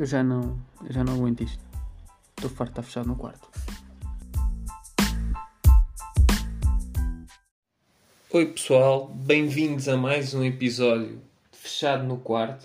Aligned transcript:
Eu 0.00 0.06
já 0.06 0.22
não, 0.22 0.58
eu 0.82 0.90
já 0.94 1.04
não 1.04 1.12
aguento 1.12 1.42
isto. 1.42 1.62
Estou 2.34 2.48
farto 2.48 2.72
de 2.72 2.80
estar 2.80 2.82
fechado 2.82 3.06
no 3.06 3.16
quarto. 3.16 3.50
Oi 8.30 8.46
pessoal, 8.46 9.08
bem-vindos 9.08 9.90
a 9.90 9.98
mais 9.98 10.32
um 10.32 10.42
episódio 10.42 11.20
de 11.52 11.58
Fechado 11.58 12.04
no 12.04 12.16
Quarto. 12.16 12.64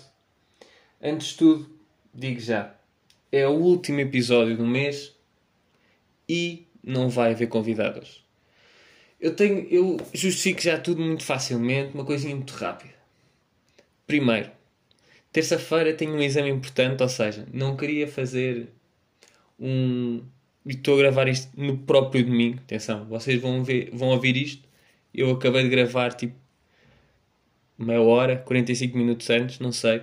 Antes 1.02 1.26
de 1.26 1.36
tudo, 1.36 1.78
digo 2.14 2.40
já, 2.40 2.74
é 3.30 3.46
o 3.46 3.52
último 3.52 4.00
episódio 4.00 4.56
do 4.56 4.64
mês 4.64 5.14
e 6.26 6.66
não 6.82 7.10
vai 7.10 7.32
haver 7.32 7.50
convidados. 7.50 8.24
Eu 9.20 9.36
tenho, 9.36 9.68
eu 9.68 9.98
justifico 10.14 10.62
já 10.62 10.80
tudo 10.80 11.02
muito 11.02 11.22
facilmente, 11.22 11.92
uma 11.92 12.06
coisinha 12.06 12.34
muito 12.34 12.54
rápida. 12.54 12.94
Primeiro, 14.06 14.50
terça-feira 15.36 15.92
tenho 15.92 16.14
um 16.14 16.22
exame 16.22 16.48
importante, 16.48 17.02
ou 17.02 17.08
seja, 17.10 17.46
não 17.52 17.76
queria 17.76 18.08
fazer 18.08 18.68
um. 19.60 20.22
e 20.64 20.72
Estou 20.72 20.94
a 20.94 20.98
gravar 20.98 21.28
isto 21.28 21.50
no 21.54 21.76
próprio 21.78 22.24
domingo. 22.24 22.58
Atenção, 22.60 23.04
vocês 23.06 23.40
vão, 23.40 23.62
ver, 23.62 23.90
vão 23.92 24.08
ouvir 24.08 24.34
isto. 24.34 24.66
Eu 25.12 25.30
acabei 25.32 25.62
de 25.64 25.68
gravar 25.68 26.14
tipo 26.14 26.34
meia 27.78 28.00
hora, 28.00 28.38
45 28.38 28.96
minutos 28.96 29.28
antes, 29.28 29.58
não 29.58 29.72
sei. 29.72 30.02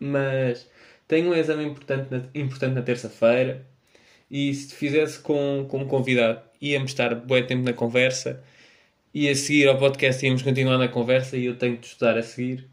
Mas 0.00 0.68
tenho 1.06 1.30
um 1.30 1.34
exame 1.34 1.64
importante 1.64 2.10
na, 2.10 2.24
importante 2.34 2.74
na 2.74 2.82
terça-feira 2.82 3.64
e 4.30 4.52
se 4.54 4.74
fizesse 4.74 5.20
com, 5.20 5.66
como 5.70 5.86
convidado 5.86 6.42
íamos 6.60 6.90
estar 6.90 7.14
bué 7.14 7.42
tempo 7.42 7.62
na 7.62 7.72
conversa 7.72 8.42
e 9.14 9.28
a 9.28 9.34
seguir 9.36 9.68
ao 9.68 9.78
podcast 9.78 10.24
íamos 10.26 10.42
continuar 10.42 10.78
na 10.78 10.88
conversa 10.88 11.36
e 11.36 11.46
eu 11.46 11.56
tenho 11.56 11.76
de 11.78 11.86
estudar 11.86 12.18
a 12.18 12.22
seguir. 12.22 12.68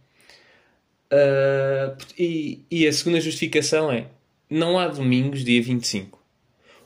Uh, 1.12 1.98
e, 2.18 2.66
e 2.70 2.88
a 2.88 2.94
segunda 2.94 3.22
justificação 3.22 3.92
é 3.92 4.08
não 4.50 4.78
há 4.78 4.88
domingos 4.88 5.44
dia 5.44 5.62
25. 5.62 6.24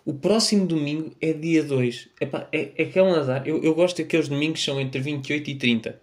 O 0.05 0.13
próximo 0.13 0.65
domingo 0.65 1.15
é 1.21 1.33
dia 1.33 1.63
2. 1.63 2.09
Epá, 2.19 2.47
é, 2.51 2.71
é 2.77 2.85
que 2.85 2.97
é 2.97 3.03
um 3.03 3.13
azar. 3.13 3.43
Eu, 3.45 3.63
eu 3.63 3.75
gosto 3.75 3.97
daqueles 3.97 4.27
domingos 4.27 4.59
que 4.59 4.65
são 4.65 4.79
entre 4.79 4.99
28 5.01 5.49
e 5.49 5.55
30. 5.55 6.01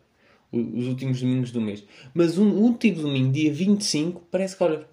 Os 0.53 0.87
últimos 0.87 1.21
domingos 1.21 1.51
do 1.51 1.61
mês. 1.61 1.83
Mas 2.15 2.39
o 2.39 2.45
último 2.45 3.03
domingo, 3.03 3.33
dia 3.33 3.53
25, 3.53 4.23
parece 4.31 4.57
que, 4.57 4.63
olha, 4.63 4.87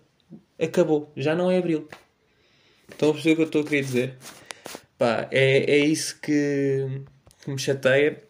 acabou. 0.59 1.11
Já 1.15 1.35
não 1.35 1.51
é 1.51 1.57
abril. 1.57 1.87
Estão 2.89 3.09
a 3.09 3.13
perceber 3.13 3.33
o 3.33 3.35
que 3.35 3.41
eu 3.41 3.45
estou 3.45 3.61
a 3.61 3.65
querer 3.65 3.81
dizer? 3.83 4.17
Pá, 4.97 5.27
é, 5.31 5.75
é 5.75 5.77
isso 5.85 6.19
que, 6.19 7.01
que 7.43 7.51
me 7.51 7.59
chateia. 7.59 8.23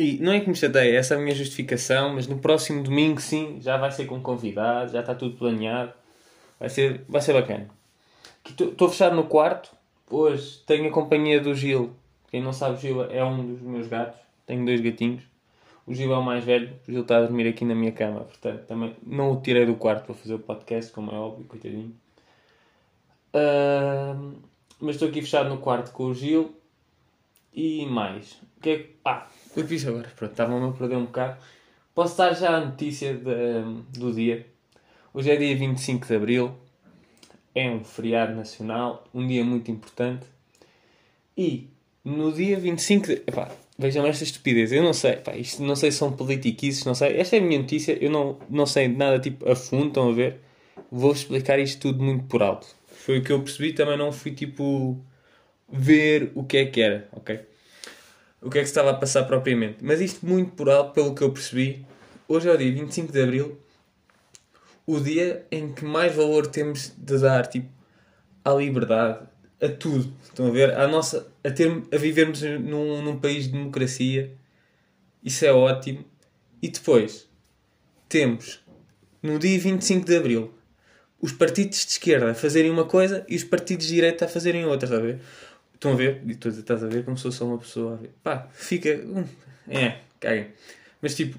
E 0.00 0.16
não 0.18 0.32
é 0.32 0.40
que 0.40 0.48
me 0.48 0.56
chateia, 0.56 0.96
essa 0.98 1.12
é 1.12 1.18
a 1.18 1.20
minha 1.20 1.34
justificação, 1.34 2.14
mas 2.14 2.26
no 2.26 2.38
próximo 2.38 2.82
domingo, 2.82 3.20
sim, 3.20 3.58
já 3.60 3.76
vai 3.76 3.90
ser 3.90 4.06
com 4.06 4.18
convidados, 4.18 4.94
já 4.94 5.00
está 5.00 5.14
tudo 5.14 5.36
planeado. 5.36 5.92
Vai 6.58 6.70
ser, 6.70 7.04
vai 7.06 7.20
ser 7.20 7.34
bacana. 7.34 7.68
Estou 8.46 8.88
fechado 8.88 9.14
no 9.14 9.24
quarto. 9.24 9.70
Hoje 10.08 10.62
tenho 10.66 10.88
a 10.88 10.90
companhia 10.90 11.38
do 11.38 11.54
Gil. 11.54 11.94
Quem 12.30 12.42
não 12.42 12.50
sabe, 12.50 12.76
o 12.76 12.78
Gil 12.78 13.04
é 13.10 13.22
um 13.22 13.52
dos 13.52 13.60
meus 13.60 13.88
gatos. 13.88 14.18
Tenho 14.46 14.64
dois 14.64 14.80
gatinhos. 14.80 15.22
O 15.86 15.92
Gil 15.92 16.10
é 16.14 16.16
o 16.16 16.22
mais 16.22 16.44
velho. 16.44 16.72
O 16.88 16.90
Gil 16.90 17.02
está 17.02 17.18
a 17.18 17.20
dormir 17.20 17.46
aqui 17.46 17.66
na 17.66 17.74
minha 17.74 17.92
cama. 17.92 18.20
Portanto, 18.20 18.64
também 18.66 18.96
não 19.06 19.32
o 19.32 19.40
tirei 19.42 19.66
do 19.66 19.74
quarto 19.74 20.06
para 20.06 20.14
fazer 20.14 20.32
o 20.32 20.38
podcast, 20.38 20.90
como 20.92 21.10
é 21.10 21.14
óbvio, 21.14 21.44
coitadinho. 21.44 21.94
Uh, 23.34 24.32
mas 24.80 24.94
estou 24.94 25.08
aqui 25.08 25.20
fechado 25.20 25.50
no 25.50 25.58
quarto 25.58 25.92
com 25.92 26.04
o 26.04 26.14
Gil. 26.14 26.56
E 27.52 27.84
mais. 27.84 28.32
O 28.56 28.60
que 28.62 28.70
é 28.70 28.78
que. 28.78 28.96
Ah, 29.04 29.26
eu 29.56 29.66
fiz 29.66 29.86
agora. 29.86 30.08
Pronto, 30.16 30.30
estava-me 30.30 30.68
a 30.68 30.72
perder 30.72 30.96
um 30.96 31.06
bocado. 31.06 31.38
Posso 31.94 32.16
dar 32.16 32.34
já 32.34 32.56
a 32.56 32.64
notícia 32.64 33.14
de, 33.14 33.98
do 33.98 34.12
dia. 34.12 34.46
Hoje 35.12 35.30
é 35.30 35.36
dia 35.36 35.56
25 35.56 36.06
de 36.06 36.14
Abril. 36.14 36.54
É 37.54 37.68
um 37.68 37.82
feriado 37.82 38.34
nacional. 38.34 39.04
Um 39.12 39.26
dia 39.26 39.44
muito 39.44 39.70
importante. 39.70 40.24
E 41.36 41.68
no 42.04 42.32
dia 42.32 42.58
25 42.58 43.06
de. 43.06 43.12
Epá, 43.26 43.50
vejam 43.78 44.06
esta 44.06 44.24
estupidez. 44.24 44.72
Eu 44.72 44.82
não 44.82 44.92
sei. 44.92 45.12
Epá, 45.12 45.36
isto 45.36 45.62
não 45.62 45.74
sei 45.74 45.90
se 45.90 45.98
são 45.98 46.12
politiquices, 46.12 46.84
não 46.84 46.94
sei. 46.94 47.18
Esta 47.18 47.36
é 47.36 47.38
a 47.40 47.42
minha 47.42 47.60
notícia. 47.60 47.98
Eu 48.00 48.10
não, 48.10 48.38
não 48.48 48.66
sei 48.66 48.88
nada 48.88 49.18
tipo 49.18 49.50
a 49.50 49.56
fundo. 49.56 49.88
Estão 49.88 50.10
a 50.10 50.12
ver? 50.12 50.40
Vou 50.90 51.12
explicar 51.12 51.58
isto 51.58 51.80
tudo 51.80 52.02
muito 52.02 52.24
por 52.24 52.42
alto. 52.42 52.68
Foi 52.86 53.18
o 53.18 53.22
que 53.22 53.32
eu 53.32 53.42
percebi. 53.42 53.72
Também 53.72 53.98
não 53.98 54.12
fui 54.12 54.32
tipo 54.32 54.96
ver 55.68 56.32
o 56.34 56.44
que 56.44 56.56
é 56.56 56.66
que 56.66 56.80
era, 56.80 57.08
ok? 57.12 57.49
O 58.42 58.48
que 58.48 58.58
é 58.58 58.60
que 58.62 58.66
se 58.66 58.72
estava 58.72 58.90
a 58.90 58.94
passar 58.94 59.24
propriamente. 59.24 59.78
Mas 59.82 60.00
isto 60.00 60.24
muito 60.24 60.52
por 60.52 60.70
alto, 60.70 60.94
pelo 60.94 61.14
que 61.14 61.22
eu 61.22 61.30
percebi. 61.30 61.84
Hoje 62.26 62.48
é 62.48 62.52
o 62.52 62.56
dia 62.56 62.72
25 62.72 63.12
de 63.12 63.22
Abril, 63.22 63.58
o 64.86 64.98
dia 64.98 65.46
em 65.50 65.72
que 65.72 65.84
mais 65.84 66.14
valor 66.14 66.46
temos 66.46 66.92
de 66.96 67.18
dar 67.18 67.46
tipo, 67.46 67.68
à 68.44 68.52
liberdade, 68.52 69.26
a 69.60 69.68
tudo. 69.68 70.12
Estão 70.22 70.46
a 70.46 70.50
ver? 70.50 70.74
A, 70.74 70.88
nossa, 70.88 71.30
a, 71.44 71.50
ter, 71.50 71.82
a 71.92 71.96
vivermos 71.96 72.40
num, 72.42 73.02
num 73.02 73.18
país 73.18 73.44
de 73.44 73.52
democracia. 73.52 74.32
Isso 75.22 75.44
é 75.44 75.52
ótimo. 75.52 76.04
E 76.62 76.68
depois 76.68 77.28
temos, 78.08 78.60
no 79.22 79.38
dia 79.38 79.58
25 79.58 80.06
de 80.06 80.16
Abril, 80.16 80.54
os 81.20 81.32
partidos 81.32 81.84
de 81.84 81.92
esquerda 81.92 82.30
a 82.30 82.34
fazerem 82.34 82.70
uma 82.70 82.84
coisa 82.84 83.24
e 83.28 83.36
os 83.36 83.44
partidos 83.44 83.86
de 83.86 83.94
direita 83.94 84.24
a 84.24 84.28
fazerem 84.28 84.64
outra, 84.64 84.86
está 84.86 84.96
a 84.96 85.00
ver? 85.00 85.20
Estão 85.80 85.94
a 85.94 85.96
ver? 85.96 86.20
E 86.26 86.34
tu 86.34 86.50
estás 86.50 86.84
a 86.84 86.88
ver 86.88 87.06
como 87.06 87.16
se 87.16 87.22
fosse 87.22 87.38
só 87.38 87.46
uma 87.46 87.56
pessoa 87.56 87.94
a 87.94 87.96
ver. 87.96 88.10
Pá, 88.22 88.46
fica. 88.52 89.00
Hum, 89.02 89.24
é, 89.66 89.96
caguem. 90.20 90.48
Mas 91.00 91.14
tipo, 91.14 91.38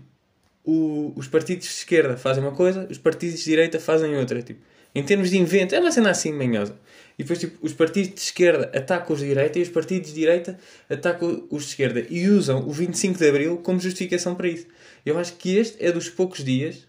o, 0.66 1.13
os 1.16 1.28
partidos 1.28 1.68
de 1.68 1.74
esquerda 1.74 2.18
fazem 2.18 2.44
uma 2.44 2.52
coisa, 2.52 2.88
os 2.90 2.97
partidos 2.97 3.38
de 3.38 3.46
direita 3.46 3.79
fazem 3.79 4.18
outra. 4.18 4.41
Tipo, 4.41 4.59
em 4.96 5.03
termos 5.03 5.29
de 5.29 5.38
invento, 5.38 5.75
é 5.75 5.79
uma 5.79 5.91
cena 5.91 6.09
assim 6.09 6.34
manhosa. 6.34 6.75
E 7.19 7.22
depois, 7.22 7.38
tipo, 7.38 7.63
os 7.63 7.72
partidos 7.72 8.16
de 8.16 8.19
esquerda 8.19 8.72
atacam 8.75 9.13
os 9.13 9.22
de 9.22 9.28
direita 9.28 9.59
e 9.59 9.62
os 9.62 9.69
partidos 9.69 10.09
de 10.09 10.16
direita 10.16 10.58
atacam 10.90 11.46
os 11.52 11.66
de 11.66 11.69
esquerda. 11.69 12.03
E 12.09 12.28
usam 12.28 12.68
o 12.68 12.72
25 12.72 13.19
de 13.19 13.29
Abril 13.29 13.58
como 13.58 13.79
justificação 13.79 14.34
para 14.34 14.47
isso. 14.47 14.66
Eu 15.06 15.19
acho 15.19 15.34
que 15.35 15.56
este 15.56 15.78
é 15.85 15.91
dos 15.91 16.09
poucos 16.09 16.44
dias, 16.44 16.88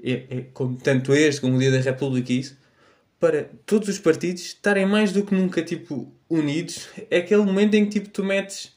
é, 0.00 0.12
é, 0.12 0.44
como, 0.54 0.76
tanto 0.76 1.12
este 1.12 1.40
como 1.40 1.56
o 1.56 1.58
Dia 1.58 1.72
da 1.72 1.80
República, 1.80 2.32
isso, 2.32 2.56
para 3.20 3.50
todos 3.64 3.88
os 3.88 3.98
partidos 3.98 4.42
estarem 4.42 4.86
mais 4.86 5.12
do 5.12 5.24
que 5.24 5.34
nunca, 5.34 5.62
tipo, 5.62 6.12
unidos. 6.28 6.88
É 7.10 7.18
aquele 7.18 7.42
momento 7.42 7.74
em 7.74 7.84
que, 7.84 8.00
tipo, 8.00 8.08
tu 8.08 8.24
metes 8.24 8.72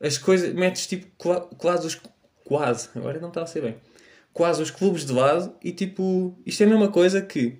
as 0.00 0.16
coisas, 0.16 0.54
metes, 0.54 0.86
tipo, 0.86 1.06
quase 1.58 1.86
os 1.86 2.00
quase, 2.44 2.88
agora 2.94 3.18
não 3.20 3.28
está 3.28 3.42
a 3.42 3.46
ser 3.46 3.62
bem, 3.62 3.76
quase 4.32 4.62
os 4.62 4.70
clubes 4.70 5.06
de 5.06 5.12
lado 5.12 5.54
e 5.62 5.72
tipo, 5.72 6.36
isto 6.44 6.62
é 6.62 6.66
a 6.66 6.68
mesma 6.68 6.88
coisa 6.88 7.22
que 7.22 7.58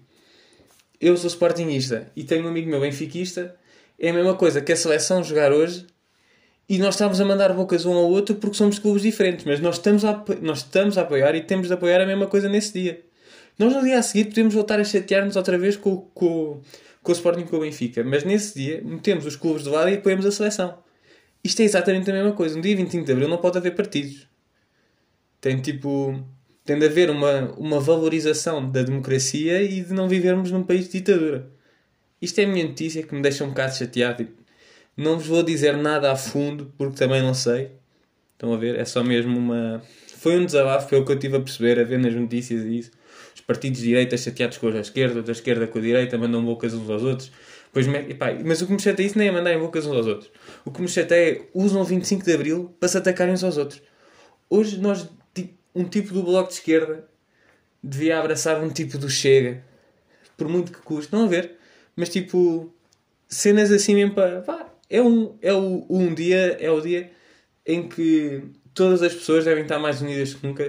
eu 1.00 1.16
sou 1.16 1.28
sportingista 1.28 2.10
e 2.15 2.25
tenho 2.25 2.44
um 2.44 2.49
amigo 2.49 2.69
meu 2.69 2.81
benfiquista, 2.81 3.56
é 3.99 4.10
a 4.10 4.12
mesma 4.12 4.34
coisa 4.34 4.60
que 4.60 4.72
a 4.72 4.77
seleção 4.77 5.22
jogar 5.22 5.53
hoje 5.53 5.87
e 6.69 6.78
nós 6.78 6.94
estamos 6.94 7.21
a 7.21 7.25
mandar 7.25 7.53
bocas 7.53 7.87
um 7.87 7.94
ao 7.94 8.10
outro 8.10 8.34
porque 8.34 8.56
somos 8.56 8.78
clubes 8.78 9.03
diferentes, 9.03 9.44
mas 9.44 9.60
nós 9.60 9.77
estamos 9.77 10.04
a, 10.04 10.25
nós 10.41 10.59
estamos 10.59 10.99
a 10.99 11.03
apoiar 11.03 11.34
e 11.34 11.43
temos 11.43 11.69
de 11.69 11.75
apoiar 11.75 12.00
a 12.00 12.06
mesma 12.06 12.27
coisa 12.27 12.49
nesse 12.49 12.72
dia. 12.72 13.03
Nós 13.59 13.73
no 13.75 13.83
dia 13.83 13.99
a 13.99 14.03
seguir 14.03 14.27
podemos 14.27 14.55
voltar 14.55 14.81
a 14.81 14.85
chatear-nos 14.85 15.37
outra 15.37 15.59
vez 15.59 15.77
com, 15.77 15.97
com, 16.15 16.61
com 17.03 17.13
o 17.13 17.15
Sporting 17.15 17.45
com 17.45 17.57
o 17.57 17.61
Benfica, 17.61 18.03
mas 18.03 18.25
nesse 18.25 18.59
dia 18.59 18.83
metemos 18.83 19.27
os 19.27 19.37
clubes 19.37 19.65
de 19.65 19.69
lado 19.69 19.91
e 19.91 19.95
apoiamos 19.95 20.25
a 20.27 20.33
seleção. 20.33 20.79
Isto 21.45 21.61
é 21.61 21.65
exatamente 21.65 22.11
a 22.11 22.15
mesma 22.15 22.33
coisa. 22.33 22.57
No 22.57 22.63
dia 22.63 22.77
25 22.77 23.05
de 23.05 23.13
Abril 23.13 23.29
não 23.29 23.39
pode 23.39 23.59
haver 23.59 23.75
partidos. 23.75 24.29
Tem 25.41 25.61
tipo. 25.61 26.25
Tem 26.65 26.79
de 26.79 26.87
haver 26.87 27.11
uma, 27.11 27.53
uma 27.59 27.81
valorização 27.81 28.71
da 28.71 28.85
democracia 28.85 29.61
e 29.61 29.83
de 29.83 29.93
não 29.93 30.09
vivermos 30.09 30.53
num 30.53 30.63
país 30.63 30.87
de 30.87 31.01
ditadura. 31.01 31.51
Isto 32.21 32.39
é 32.41 32.45
a 32.45 32.47
minha 32.47 32.65
notícia 32.65 33.03
que 33.03 33.13
me 33.13 33.21
deixa 33.21 33.45
um 33.45 33.49
bocado 33.49 33.75
chateado. 33.75 34.29
Não 34.97 35.19
vos 35.19 35.27
vou 35.27 35.43
dizer 35.43 35.77
nada 35.77 36.13
a 36.13 36.17
fundo 36.17 36.73
porque 36.79 36.97
também 36.97 37.21
não 37.21 37.34
sei. 37.34 37.73
Estão 38.34 38.55
a 38.55 38.57
ver? 38.57 38.79
É 38.79 38.84
só 38.84 39.03
mesmo 39.03 39.37
uma. 39.37 39.83
Foi 40.19 40.39
um 40.39 40.47
desabafo, 40.47 40.87
que 40.89 40.95
eu 40.95 41.19
tive 41.19 41.37
a 41.37 41.41
perceber, 41.41 41.81
a 41.81 41.84
ver 41.84 41.98
nas 41.98 42.15
notícias 42.15 42.63
e 42.63 42.78
isso. 42.78 42.93
Os 43.34 43.41
partidos 43.41 43.81
de 43.81 43.89
direita 43.89 44.17
chateados 44.17 44.59
com 44.59 44.69
a 44.69 44.81
esquerda, 44.81 45.23
da 45.23 45.33
esquerda 45.33 45.67
com 45.67 45.79
a 45.79 45.83
direita, 45.83 46.19
mandam 46.19 46.45
bocas 46.45 46.75
uns 46.75 46.89
aos 46.89 47.03
outros. 47.03 47.33
Pois, 47.73 47.87
epá, 47.89 48.34
mas 48.45 48.61
o 48.61 48.67
que 48.67 48.73
me 48.73 48.81
chateia 48.81 49.07
isso 49.07 49.19
nem 49.19 49.29
é 49.29 49.33
mandar 49.33 49.53
em 49.53 49.59
bocas 49.59 49.87
uns 49.87 49.97
aos 49.97 50.07
outros. 50.07 50.31
O 50.65 50.71
que 50.71 50.83
me 50.83 50.89
chateia 50.89 51.37
é 51.37 51.43
usam 51.55 51.83
25 51.83 52.25
de 52.25 52.33
Abril 52.33 52.75
para 52.79 52.89
se 52.89 52.99
atacarem 52.99 53.33
uns 53.33 53.43
aos 53.43 53.57
outros. 53.57 53.83
Hoje 54.51 54.79
nós 54.79 55.09
um 55.75 55.84
tipo 55.84 56.13
do 56.13 56.23
Bloco 56.23 56.49
de 56.49 56.55
Esquerda 56.55 57.09
devia 57.83 58.19
abraçar 58.19 58.63
um 58.63 58.69
tipo 58.69 58.99
do 58.99 59.09
Chega, 59.09 59.65
por 60.37 60.49
muito 60.49 60.73
que 60.73 60.81
custe, 60.81 61.13
não 61.13 61.25
a 61.25 61.29
ver, 61.29 61.57
mas 61.97 62.09
tipo, 62.09 62.73
cenas 63.29 63.71
assim 63.71 63.95
mesmo 63.95 64.15
para. 64.15 64.43
Pá, 64.43 64.73
é 64.89 65.03
um, 65.03 65.37
é 65.41 65.53
o, 65.53 65.87
um 65.89 66.15
dia, 66.15 66.57
é 66.61 66.71
o 66.71 66.81
dia 66.81 67.11
em 67.67 67.89
que 67.89 68.45
todas 68.75 69.03
as 69.03 69.15
pessoas 69.15 69.45
devem 69.45 69.63
estar 69.63 69.79
mais 69.79 70.01
unidas 70.03 70.34
que 70.34 70.47
nunca, 70.47 70.69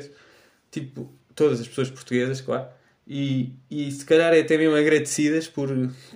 tipo, 0.72 1.12
todas 1.36 1.60
as 1.60 1.68
pessoas 1.68 1.90
portuguesas, 1.90 2.42
claro, 2.42 2.68
e, 3.08 3.54
e 3.70 3.92
se 3.92 4.06
calhar 4.06 4.34
é 4.34 4.40
até 4.40 4.58
mesmo 4.58 4.76
agradecidas 4.76 5.48
por, 5.48 5.70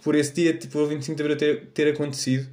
por 0.04 0.16
esse 0.16 0.34
dia, 0.34 0.54
tipo, 0.54 0.80
o 0.80 0.88
25 0.88 1.16
de 1.16 1.22
Abril 1.22 1.38
ter, 1.38 1.66
ter 1.68 1.94
acontecido, 1.94 2.48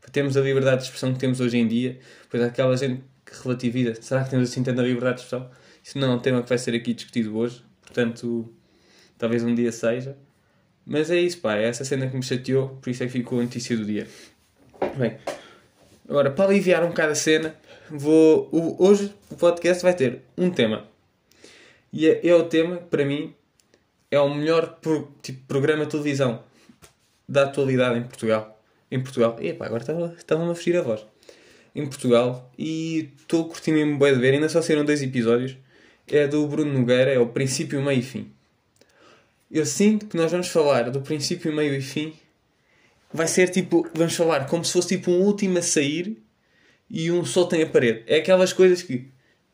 para 0.00 0.10
termos 0.10 0.36
a 0.36 0.40
liberdade 0.40 0.78
de 0.78 0.84
expressão 0.84 1.12
que 1.12 1.18
temos 1.18 1.40
hoje 1.40 1.58
em 1.58 1.66
dia, 1.66 1.98
pois 2.30 2.42
aquela 2.42 2.76
gente 2.76 3.02
que 3.24 3.42
relativiza, 3.42 3.94
será 4.00 4.24
que 4.24 4.30
temos 4.30 4.50
assim 4.50 4.62
tanta 4.62 4.82
liberdade 4.82 5.16
de 5.16 5.22
expressão? 5.24 5.50
Isso 5.82 5.98
não 5.98 6.12
é 6.12 6.14
um 6.16 6.18
tema 6.18 6.42
que 6.42 6.48
vai 6.48 6.58
ser 6.58 6.74
aqui 6.74 6.92
discutido 6.92 7.36
hoje, 7.36 7.62
portanto, 7.82 8.52
talvez 9.16 9.42
um 9.42 9.54
dia 9.54 9.72
seja. 9.72 10.16
Mas 10.84 11.10
é 11.10 11.18
isso, 11.18 11.38
pá, 11.38 11.56
é 11.56 11.64
essa 11.64 11.84
cena 11.84 12.06
que 12.06 12.16
me 12.16 12.22
chateou, 12.22 12.68
por 12.80 12.88
isso 12.88 13.02
é 13.02 13.06
que 13.06 13.12
ficou 13.12 13.40
a 13.40 13.42
notícia 13.42 13.76
do 13.76 13.84
dia. 13.84 14.06
Bem, 14.96 15.18
agora 16.08 16.30
para 16.30 16.46
aliviar 16.46 16.82
um 16.82 16.88
bocado 16.88 17.12
a 17.12 17.14
cena, 17.14 17.54
vou. 17.90 18.48
hoje 18.78 19.14
o 19.30 19.36
podcast 19.36 19.82
vai 19.82 19.94
ter 19.94 20.22
um 20.36 20.50
tema. 20.50 20.88
E 21.92 22.06
é, 22.08 22.26
é 22.26 22.34
o 22.34 22.44
tema 22.44 22.76
que 22.78 22.84
para 22.86 23.04
mim 23.04 23.34
é 24.10 24.18
o 24.20 24.32
melhor 24.34 24.78
pro- 24.80 25.12
tipo, 25.22 25.40
programa 25.46 25.84
de 25.84 25.90
televisão 25.90 26.42
da 27.28 27.44
atualidade 27.44 27.98
em 27.98 28.02
Portugal. 28.02 28.60
Em 28.90 29.00
Portugal. 29.02 29.36
E 29.40 29.52
pá, 29.52 29.66
agora 29.66 29.82
estava- 29.82 30.14
estava-me 30.16 30.50
a 30.50 30.54
fugir 30.54 30.76
a 30.76 30.82
voz. 30.82 31.04
Em 31.74 31.86
Portugal. 31.86 32.50
E 32.58 33.10
estou 33.18 33.46
curtindo 33.48 33.78
mesmo 33.78 33.98
bem 33.98 34.14
de 34.14 34.20
ver. 34.20 34.34
Ainda 34.34 34.48
só 34.48 34.60
saíram 34.62 34.84
dois 34.84 35.02
episódios. 35.02 35.56
É 36.06 36.26
do 36.26 36.46
Bruno 36.46 36.72
Nogueira, 36.72 37.10
é 37.12 37.18
o 37.18 37.26
princípio, 37.28 37.82
meio 37.82 37.98
e 38.00 38.02
fim. 38.02 38.32
Eu 39.50 39.64
sinto 39.66 40.06
que 40.06 40.16
nós 40.16 40.30
vamos 40.32 40.48
falar 40.48 40.90
do 40.90 41.00
princípio, 41.02 41.52
meio 41.52 41.74
e 41.74 41.80
fim. 41.82 42.14
Vai 43.12 43.26
ser 43.28 43.48
tipo, 43.50 43.86
vamos 43.94 44.14
falar 44.14 44.46
como 44.46 44.64
se 44.64 44.72
fosse 44.72 44.88
tipo 44.96 45.10
um 45.10 45.20
último 45.22 45.58
a 45.58 45.62
sair 45.62 46.16
e 46.90 47.10
um 47.10 47.24
só 47.24 47.44
tem 47.44 47.62
a 47.62 47.66
parede. 47.66 48.02
É 48.06 48.16
aquelas 48.18 48.52
coisas 48.52 48.82
que 48.82 49.06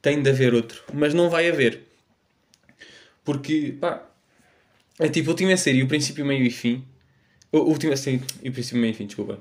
tem 0.02 0.20
de 0.22 0.30
haver 0.30 0.54
outro, 0.54 0.82
mas 0.92 1.12
não 1.14 1.28
vai 1.30 1.48
haver. 1.48 1.82
Porque, 3.24 3.76
pá, 3.80 4.06
é 4.98 5.08
tipo 5.08 5.28
o 5.28 5.32
último 5.32 5.50
a 5.52 5.56
sair 5.56 5.76
e 5.76 5.82
o 5.82 5.88
princípio, 5.88 6.24
meio 6.24 6.44
e 6.44 6.50
fim. 6.50 6.84
O 7.50 7.58
último 7.58 7.92
a 7.92 7.96
sair 7.96 8.20
e 8.42 8.48
o 8.48 8.52
princípio, 8.52 8.80
meio 8.80 8.92
e 8.92 8.94
fim, 8.94 9.06
desculpa. 9.06 9.40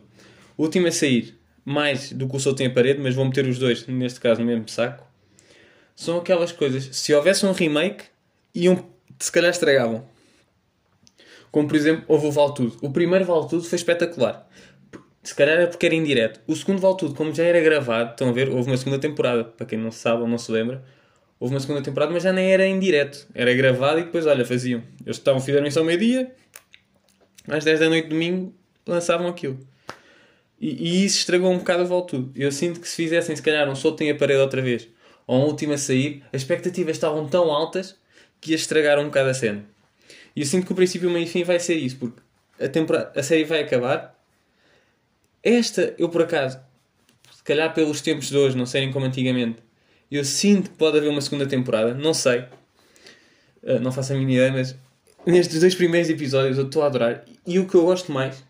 O 0.57 0.63
último 0.63 0.87
a 0.87 0.91
sair 0.91 1.37
mais 1.65 2.11
do 2.11 2.27
que 2.27 2.35
o 2.35 2.39
sol 2.39 2.53
tem 2.55 2.67
a 2.67 2.69
parede, 2.69 2.99
mas 3.01 3.15
vou 3.15 3.25
meter 3.25 3.45
os 3.45 3.59
dois, 3.59 3.85
neste 3.87 4.19
caso, 4.19 4.41
no 4.41 4.47
mesmo 4.47 4.67
saco. 4.69 5.05
São 5.95 6.17
aquelas 6.17 6.51
coisas. 6.51 6.95
Se 6.95 7.13
houvesse 7.13 7.45
um 7.45 7.51
remake, 7.51 8.05
iam, 8.53 8.85
se 9.19 9.31
calhar 9.31 9.51
estragavam. 9.51 10.05
Como 11.51 11.67
por 11.67 11.75
exemplo, 11.75 12.03
houve 12.07 12.27
o 12.27 12.31
Vale 12.31 12.53
Tudo. 12.55 12.77
O 12.81 12.91
primeiro 12.91 13.25
Vale 13.25 13.47
Tudo 13.47 13.63
foi 13.63 13.75
espetacular. 13.75 14.49
Se 15.21 15.35
calhar 15.35 15.57
era 15.57 15.67
porque 15.67 15.85
era 15.85 15.95
indireto. 15.95 16.41
O 16.47 16.55
segundo 16.55 16.81
Vale 16.81 16.97
Tudo, 16.97 17.13
como 17.13 17.33
já 17.33 17.43
era 17.43 17.61
gravado, 17.61 18.11
estão 18.11 18.29
a 18.29 18.31
ver, 18.31 18.49
houve 18.49 18.69
uma 18.69 18.77
segunda 18.77 18.99
temporada. 18.99 19.43
Para 19.43 19.65
quem 19.65 19.77
não 19.77 19.91
sabe 19.91 20.23
ou 20.23 20.27
não 20.27 20.37
se 20.37 20.51
lembra, 20.51 20.83
houve 21.43 21.55
uma 21.55 21.59
segunda 21.59 21.81
temporada, 21.81 22.09
mas 22.09 22.23
já 22.23 22.31
nem 22.31 22.53
era 22.53 22.65
em 22.65 22.79
direto. 22.79 23.27
Era 23.35 23.53
gravado 23.53 23.99
e 23.99 24.03
depois, 24.03 24.25
olha, 24.25 24.45
faziam. 24.45 24.81
Eles 25.05 25.17
estavam, 25.17 25.41
fizeram 25.41 25.67
isso 25.67 25.77
ao 25.77 25.83
meio-dia, 25.83 26.33
às 27.49 27.65
10 27.65 27.81
da 27.81 27.89
noite 27.89 28.05
de 28.05 28.11
domingo, 28.11 28.55
lançavam 28.87 29.27
aquilo. 29.27 29.59
E, 30.57 30.69
e 30.69 31.05
isso 31.05 31.17
estragou 31.17 31.51
um 31.51 31.57
bocado 31.57 31.83
o 31.83 31.85
Vale 31.85 32.07
Tudo. 32.07 32.31
Eu 32.33 32.49
sinto 32.49 32.79
que 32.79 32.87
se 32.87 32.95
fizessem, 32.95 33.35
se 33.35 33.41
calhar, 33.41 33.69
um 33.69 33.75
solto 33.75 33.97
tem 33.97 34.09
a 34.09 34.15
parede 34.15 34.39
outra 34.39 34.61
vez, 34.61 34.87
ou 35.27 35.37
um 35.37 35.43
último 35.47 35.73
a 35.73 35.77
sair, 35.77 36.23
as 36.31 36.43
expectativas 36.43 36.95
estavam 36.95 37.27
tão 37.27 37.51
altas 37.51 37.97
que 38.39 38.51
ia 38.51 38.55
estragar 38.55 38.97
um 38.97 39.05
bocado 39.07 39.27
a 39.27 39.33
cena. 39.33 39.65
E 40.33 40.39
eu 40.39 40.45
sinto 40.45 40.65
que 40.65 40.71
o 40.71 40.75
princípio, 40.75 41.09
meio 41.09 41.25
e 41.25 41.27
fim 41.27 41.43
vai 41.43 41.59
ser 41.59 41.75
isso, 41.75 41.97
porque 41.97 42.21
a, 42.57 42.69
temporada, 42.69 43.19
a 43.19 43.21
série 43.21 43.43
vai 43.43 43.63
acabar. 43.63 44.17
Esta, 45.43 45.93
eu 45.97 46.07
por 46.07 46.21
acaso, 46.21 46.57
se 47.35 47.43
calhar 47.43 47.73
pelos 47.73 47.99
tempos 47.99 48.29
de 48.29 48.37
hoje 48.37 48.55
não 48.55 48.65
serem 48.65 48.93
como 48.93 49.05
antigamente, 49.05 49.61
eu 50.15 50.25
sinto 50.25 50.69
que 50.69 50.77
pode 50.77 50.97
haver 50.97 51.09
uma 51.09 51.21
segunda 51.21 51.45
temporada, 51.45 51.93
não 51.93 52.13
sei. 52.13 52.45
Uh, 53.63 53.79
não 53.81 53.91
faço 53.91 54.13
a 54.13 54.15
mínima 54.15 54.33
ideia, 54.33 54.51
mas 54.51 54.75
nestes 55.25 55.59
dois 55.59 55.73
primeiros 55.75 56.09
episódios 56.09 56.57
eu 56.57 56.65
estou 56.65 56.83
a 56.83 56.87
adorar. 56.87 57.25
E 57.45 57.59
o 57.59 57.67
que 57.67 57.75
eu 57.75 57.83
gosto 57.83 58.11
mais 58.11 58.43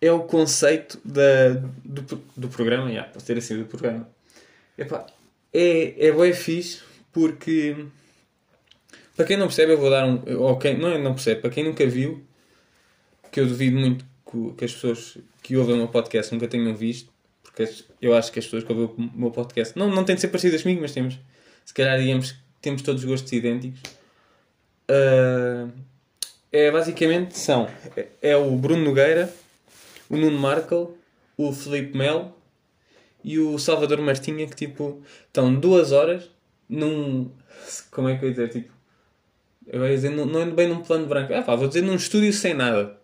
é 0.00 0.10
o 0.10 0.20
conceito 0.20 0.98
da, 1.04 1.50
do, 1.84 2.22
do 2.36 2.48
programa, 2.48 2.88
yeah, 2.88 3.08
pode 3.08 3.24
ter 3.24 3.38
assim 3.38 3.58
do 3.58 3.66
programa. 3.66 4.08
Epá, 4.76 5.06
é, 5.52 6.08
é 6.08 6.12
bem 6.12 6.32
fixe 6.32 6.80
porque 7.12 7.76
para 9.14 9.26
quem 9.26 9.36
não 9.36 9.46
percebe 9.46 9.72
eu 9.72 9.78
vou 9.78 9.90
dar 9.90 10.06
um. 10.06 10.22
Ou 10.38 10.56
quem, 10.56 10.78
não, 10.78 10.98
não 10.98 11.14
percebe, 11.14 11.42
para 11.42 11.50
quem 11.50 11.64
nunca 11.64 11.86
viu, 11.86 12.24
que 13.30 13.38
eu 13.38 13.46
duvido 13.46 13.78
muito 13.78 14.04
que, 14.28 14.54
que 14.56 14.64
as 14.64 14.72
pessoas 14.72 15.18
que 15.42 15.56
ouvem 15.56 15.74
o 15.74 15.78
meu 15.78 15.88
podcast 15.88 16.32
nunca 16.32 16.48
tenham 16.48 16.74
visto, 16.74 17.11
porque 17.54 17.84
eu 18.00 18.14
acho 18.14 18.32
que 18.32 18.38
as 18.38 18.46
pessoas 18.46 18.64
que 18.64 18.72
ouvem 18.72 18.86
o 18.96 19.18
meu 19.18 19.30
podcast 19.30 19.78
não, 19.78 19.88
não 19.88 20.04
têm 20.04 20.14
de 20.14 20.22
ser 20.22 20.28
parecidas 20.28 20.62
comigo, 20.62 20.80
mas 20.80 20.92
temos, 20.92 21.18
se 21.64 21.74
calhar 21.74 21.98
digamos 21.98 22.34
temos 22.60 22.82
todos 22.82 23.04
gostos 23.04 23.30
idênticos. 23.32 23.80
Ah, 24.88 25.68
é 26.50 26.70
basicamente 26.70 27.38
são 27.38 27.68
é, 27.96 28.08
é 28.22 28.36
o 28.36 28.56
Bruno 28.56 28.84
Nogueira, 28.84 29.32
o 30.08 30.16
Nuno 30.16 30.38
Markel, 30.38 30.96
o 31.36 31.52
Felipe 31.52 31.96
Melo 31.96 32.34
e 33.22 33.38
o 33.38 33.58
Salvador 33.58 34.00
Martinha 34.00 34.46
que 34.46 34.56
tipo 34.56 35.02
estão 35.26 35.54
duas 35.54 35.92
horas 35.92 36.30
num 36.68 37.30
como 37.90 38.08
é 38.08 38.16
que 38.16 38.24
eu 38.24 38.28
ia 38.28 38.34
dizer 38.34 38.48
tipo 38.48 38.72
eu 39.66 39.86
ia 39.86 39.94
dizer, 39.94 40.10
não, 40.10 40.26
não 40.26 40.42
é 40.42 40.46
bem 40.46 40.68
num 40.68 40.82
plano 40.82 41.06
branco. 41.06 41.32
Ah, 41.32 41.42
pá, 41.42 41.54
vou 41.54 41.68
dizer 41.68 41.82
num 41.82 41.94
estúdio 41.94 42.32
sem 42.32 42.52
nada. 42.52 42.98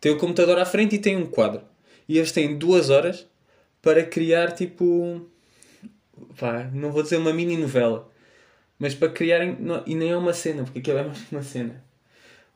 Tem 0.00 0.10
o 0.10 0.18
computador 0.18 0.58
à 0.58 0.64
frente 0.64 0.96
e 0.96 0.98
tem 0.98 1.16
um 1.16 1.26
quadro. 1.26 1.62
E 2.08 2.18
eles 2.18 2.32
têm 2.32 2.58
duas 2.58 2.90
horas 2.90 3.26
para 3.82 4.04
criar 4.04 4.52
tipo 4.52 5.26
pá, 6.38 6.70
não 6.72 6.92
vou 6.92 7.02
dizer 7.02 7.16
uma 7.16 7.32
mini 7.32 7.56
novela 7.56 8.08
mas 8.78 8.94
para 8.94 9.08
criarem 9.10 9.56
não- 9.60 9.82
e 9.86 9.94
nem 9.94 10.10
é 10.10 10.16
uma 10.16 10.32
cena 10.32 10.64
porque 10.64 10.78
aquilo 10.80 10.98
é 10.98 11.04
mais 11.04 11.18
uma 11.30 11.42
cena. 11.42 11.84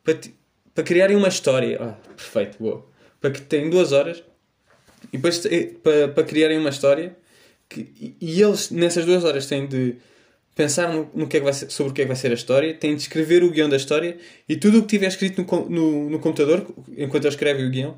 Para, 0.02 0.14
ti- 0.14 0.34
para 0.74 0.82
criarem 0.84 1.16
uma 1.16 1.28
história 1.28 1.78
ah, 1.80 1.94
perfeito, 2.16 2.58
boa. 2.58 2.84
Para 3.20 3.30
que 3.30 3.40
têm 3.40 3.70
duas 3.70 3.92
horas 3.92 4.22
e 5.12 5.16
depois 5.16 5.44
eh, 5.46 5.70
para, 5.82 6.08
para 6.08 6.24
criarem 6.24 6.58
uma 6.58 6.70
história 6.70 7.16
que, 7.68 7.92
e, 8.20 8.40
eles 8.42 8.70
nessas 8.70 9.04
duas 9.04 9.24
horas 9.24 9.46
têm 9.46 9.66
de 9.66 9.96
pensar 10.54 10.92
no, 10.92 11.08
no 11.14 11.26
que 11.28 11.36
é 11.36 11.40
que 11.40 11.44
vai 11.44 11.52
ser, 11.52 11.70
sobre 11.70 11.92
o 11.92 11.94
que 11.94 12.00
é 12.00 12.04
que 12.04 12.08
vai 12.08 12.16
ser 12.16 12.30
a 12.30 12.34
história, 12.34 12.72
têm 12.74 12.94
de 12.96 13.02
escrever 13.02 13.44
o 13.44 13.50
guião 13.50 13.68
da 13.68 13.76
história 13.76 14.16
e 14.48 14.56
tudo 14.56 14.78
o 14.78 14.82
que 14.82 14.88
tiver 14.88 15.06
escrito 15.08 15.42
no, 15.42 15.68
no, 15.68 16.10
no 16.10 16.18
computador, 16.18 16.66
enquanto 16.96 17.24
eles 17.24 17.34
escrevem 17.34 17.66
o 17.66 17.70
guião, 17.70 17.96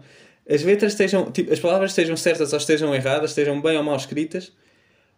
as 0.50 0.62
letras 0.62 0.92
estejam, 0.92 1.30
tipo, 1.30 1.52
as 1.52 1.60
palavras 1.60 1.90
estejam 1.90 2.16
certas 2.16 2.52
ou 2.52 2.58
estejam 2.58 2.94
erradas, 2.94 3.30
estejam 3.30 3.60
bem 3.60 3.76
ou 3.76 3.82
mal 3.82 3.96
escritas, 3.96 4.52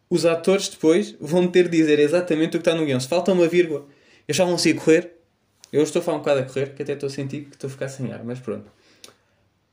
os 0.08 0.26
atores 0.26 0.68
depois 0.68 1.14
vão 1.20 1.46
ter 1.46 1.68
de 1.68 1.76
dizer 1.78 1.98
exatamente 2.00 2.56
o 2.56 2.60
que 2.60 2.68
está 2.68 2.74
no 2.74 2.84
guião. 2.84 2.98
Se 2.98 3.06
falta 3.08 3.32
uma 3.32 3.46
vírgula, 3.46 3.86
eles 4.26 4.36
já 4.36 4.44
vão 4.44 4.58
se 4.58 4.74
correr. 4.74 5.12
Eu 5.72 5.82
estou 5.84 6.00
a 6.00 6.02
falar 6.02 6.16
um 6.16 6.20
bocado 6.20 6.40
a 6.40 6.42
correr, 6.42 6.74
que 6.74 6.82
até 6.82 6.94
estou 6.94 7.06
a 7.06 7.10
sentir 7.10 7.42
que 7.44 7.54
estou 7.54 7.68
a 7.68 7.70
ficar 7.70 7.88
sem 7.88 8.12
ar, 8.12 8.24
mas 8.24 8.40
pronto. 8.40 8.68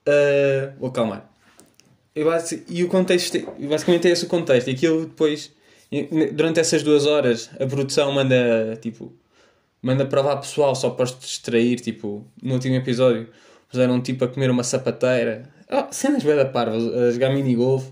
Ah, 0.06 0.74
vou 0.80 0.92
calmar. 0.92 1.30
E, 2.16 2.24
basi- 2.24 2.64
e 2.70 2.84
o 2.84 2.88
contexto, 2.88 3.38
basicamente 3.60 4.08
é 4.08 4.12
esse 4.12 4.26
o 4.26 4.28
contexto. 4.28 4.68
E 4.70 4.72
aquilo 4.74 5.06
depois, 5.06 5.52
durante 6.34 6.60
essas 6.60 6.84
duas 6.84 7.06
horas, 7.06 7.50
a 7.60 7.66
produção 7.66 8.12
manda, 8.12 8.78
tipo, 8.82 9.14
manda 9.82 10.06
para 10.06 10.22
lá 10.22 10.38
pessoal 10.38 10.76
só 10.76 10.92
para 10.92 11.06
os 11.06 11.18
distrair. 11.20 11.80
Tipo, 11.80 12.26
no 12.42 12.54
último 12.54 12.76
episódio, 12.76 13.28
puseram 13.70 14.02
tipo 14.02 14.26
a 14.26 14.28
comer 14.28 14.50
uma 14.50 14.64
sapateira. 14.64 15.50
Oh, 15.70 15.92
cenas 15.92 16.24
bem 16.24 16.36
da 16.36 16.46
parva, 16.46 16.76
a 16.76 17.12
jogar 17.12 17.30
mini-golf, 17.30 17.90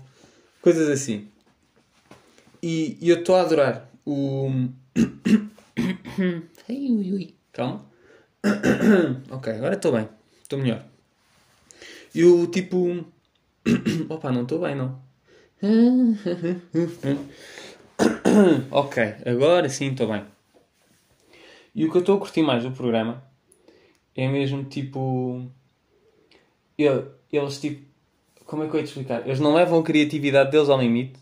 coisas 0.62 0.88
assim. 0.88 1.28
E, 2.62 2.96
e 3.00 3.10
eu 3.10 3.18
estou 3.18 3.36
a 3.36 3.42
adorar 3.42 3.90
o. 4.04 4.50
Calma. 7.52 7.86
ok, 9.30 9.52
agora 9.52 9.74
estou 9.74 9.92
bem. 9.92 10.08
Estou 10.42 10.58
melhor. 10.58 10.84
E 12.14 12.24
o 12.24 12.46
tipo. 12.46 13.04
Opa, 14.08 14.32
não 14.32 14.42
estou 14.42 14.60
bem, 14.60 14.74
não. 14.74 14.98
ok, 18.70 19.14
agora 19.24 19.68
sim 19.68 19.90
estou 19.90 20.08
bem. 20.08 20.24
E 21.74 21.84
o 21.84 21.90
que 21.90 21.96
eu 21.96 22.00
estou 22.00 22.16
a 22.16 22.18
curtir 22.18 22.42
mais 22.42 22.62
do 22.62 22.70
programa 22.70 23.22
é 24.14 24.28
mesmo 24.28 24.64
tipo. 24.64 25.50
Ele- 26.78 27.04
Eles 27.32 27.58
tipo. 27.60 27.84
Como 28.44 28.62
é 28.62 28.68
que 28.68 28.74
eu 28.74 28.78
ia 28.80 28.84
te 28.84 28.88
explicar? 28.88 29.26
Eles 29.26 29.40
não 29.40 29.54
levam 29.54 29.80
a 29.80 29.82
criatividade 29.82 30.50
deles 30.52 30.68
ao 30.68 30.80
limite, 30.80 31.14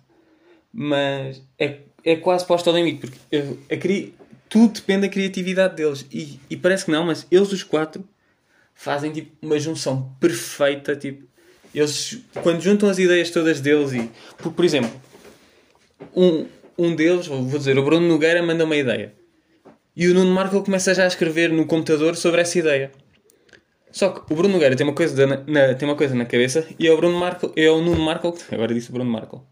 mas 0.73 1.43
é, 1.59 1.79
é 2.05 2.17
quase 2.17 2.45
posto 2.47 2.69
ao 2.69 2.77
limite, 2.77 3.01
porque 3.01 3.19
eu- 3.33 3.59
a 3.71 3.77
cri... 3.77 4.15
tudo 4.49 4.75
depende 4.75 5.03
da 5.03 5.09
criatividade 5.09 5.75
deles. 5.77 6.07
E, 6.13 6.39
e 6.51 6.57
parece 6.57 6.85
que 6.85 6.91
não, 6.91 7.05
mas 7.07 7.27
eles 7.31 7.51
os 7.51 7.63
quatro 7.63 8.05
fazem 8.75 9.11
tipo 9.11 9.31
uma 9.41 9.59
junção 9.59 10.15
perfeita. 10.21 10.95
Tipo, 10.95 11.25
eles 11.75 12.19
quando 12.43 12.61
juntam 12.61 12.89
as 12.89 12.99
ideias 12.99 13.31
todas 13.31 13.61
deles 13.61 13.93
e. 13.95 14.11
Por, 14.37 14.53
por 14.53 14.65
exemplo, 14.65 14.91
um, 16.15 16.47
um 16.77 16.95
deles, 16.95 17.27
vou 17.27 17.43
dizer, 17.59 17.79
o 17.79 17.83
Bruno 17.83 18.07
Nogueira 18.07 18.43
manda 18.43 18.65
uma 18.65 18.77
ideia. 18.77 19.15
E 19.97 20.09
o 20.09 20.15
Nuno 20.15 20.31
Marco 20.33 20.63
começa 20.63 20.93
já 20.93 21.05
a 21.05 21.07
escrever 21.07 21.51
no 21.51 21.65
computador 21.67 22.17
sobre 22.17 22.41
essa 22.43 22.59
ideia. 22.59 22.91
Só 23.99 24.09
que 24.11 24.33
o 24.33 24.37
Bruno 24.37 24.55
Nogueira 24.55 24.75
tem 24.75 24.85
uma 24.85 24.93
coisa 24.93 25.25
na, 25.25 25.37
na- 25.47 25.75
tem 25.75 25.87
uma 25.89 25.95
coisa 25.95 26.15
na 26.17 26.25
cabeça 26.25 26.67
e 26.81 26.87
é 26.89 26.93
o 26.93 26.97
Bruno 26.97 27.17
Marco, 27.17 27.53
é 27.55 27.71
o 27.71 27.81
Nuno 27.81 28.03
Marco, 28.03 28.35
agora 28.51 28.75
disse 28.75 28.91
o 28.91 28.93
Bruno 28.93 29.09
Marco. 29.09 29.47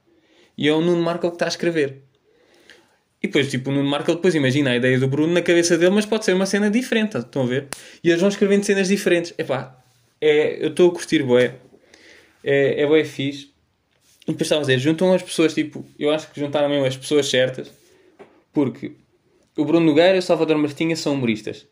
E 0.58 0.66
é 0.68 0.72
o 0.72 0.80
Nuno 0.80 1.00
Marco 1.00 1.28
que 1.28 1.36
está 1.36 1.44
a 1.44 1.48
escrever. 1.48 2.02
E 3.22 3.28
depois, 3.28 3.48
tipo, 3.48 3.70
o 3.70 3.72
Nuno 3.72 3.88
Marco 3.88 4.12
depois 4.12 4.34
imagina 4.34 4.70
a 4.70 4.76
ideia 4.76 4.98
do 4.98 5.06
Bruno 5.06 5.32
na 5.32 5.42
cabeça 5.42 5.78
dele, 5.78 5.92
mas 5.92 6.06
pode 6.06 6.24
ser 6.24 6.34
uma 6.34 6.44
cena 6.44 6.68
diferente, 6.68 7.16
estão 7.16 7.42
a 7.42 7.46
ver? 7.46 7.68
E 8.02 8.08
eles 8.08 8.20
vão 8.20 8.28
escrevendo 8.28 8.64
cenas 8.64 8.88
diferentes. 8.88 9.32
Epá, 9.38 9.78
é, 10.20 10.64
eu 10.64 10.70
estou 10.70 10.90
a 10.90 10.92
curtir 10.92 11.22
bué. 11.22 11.54
É, 12.42 12.82
é 12.82 12.86
bué 12.86 13.04
fixe. 13.04 13.52
E 14.26 14.32
depois 14.32 14.42
estava 14.42 14.62
a 14.62 14.64
dizer, 14.64 14.78
juntam 14.80 15.12
as 15.14 15.22
pessoas, 15.22 15.54
tipo, 15.54 15.84
eu 15.96 16.10
acho 16.10 16.28
que 16.32 16.40
juntaram 16.40 16.68
mesmo 16.68 16.84
as 16.84 16.96
pessoas 16.96 17.28
certas, 17.28 17.70
porque 18.52 18.92
o 19.56 19.64
Bruno 19.64 19.86
Nogueira 19.86 20.16
e 20.16 20.18
o 20.18 20.22
Salvador 20.22 20.58
Martinha 20.58 20.96
são 20.96 21.14
humoristas. 21.14 21.66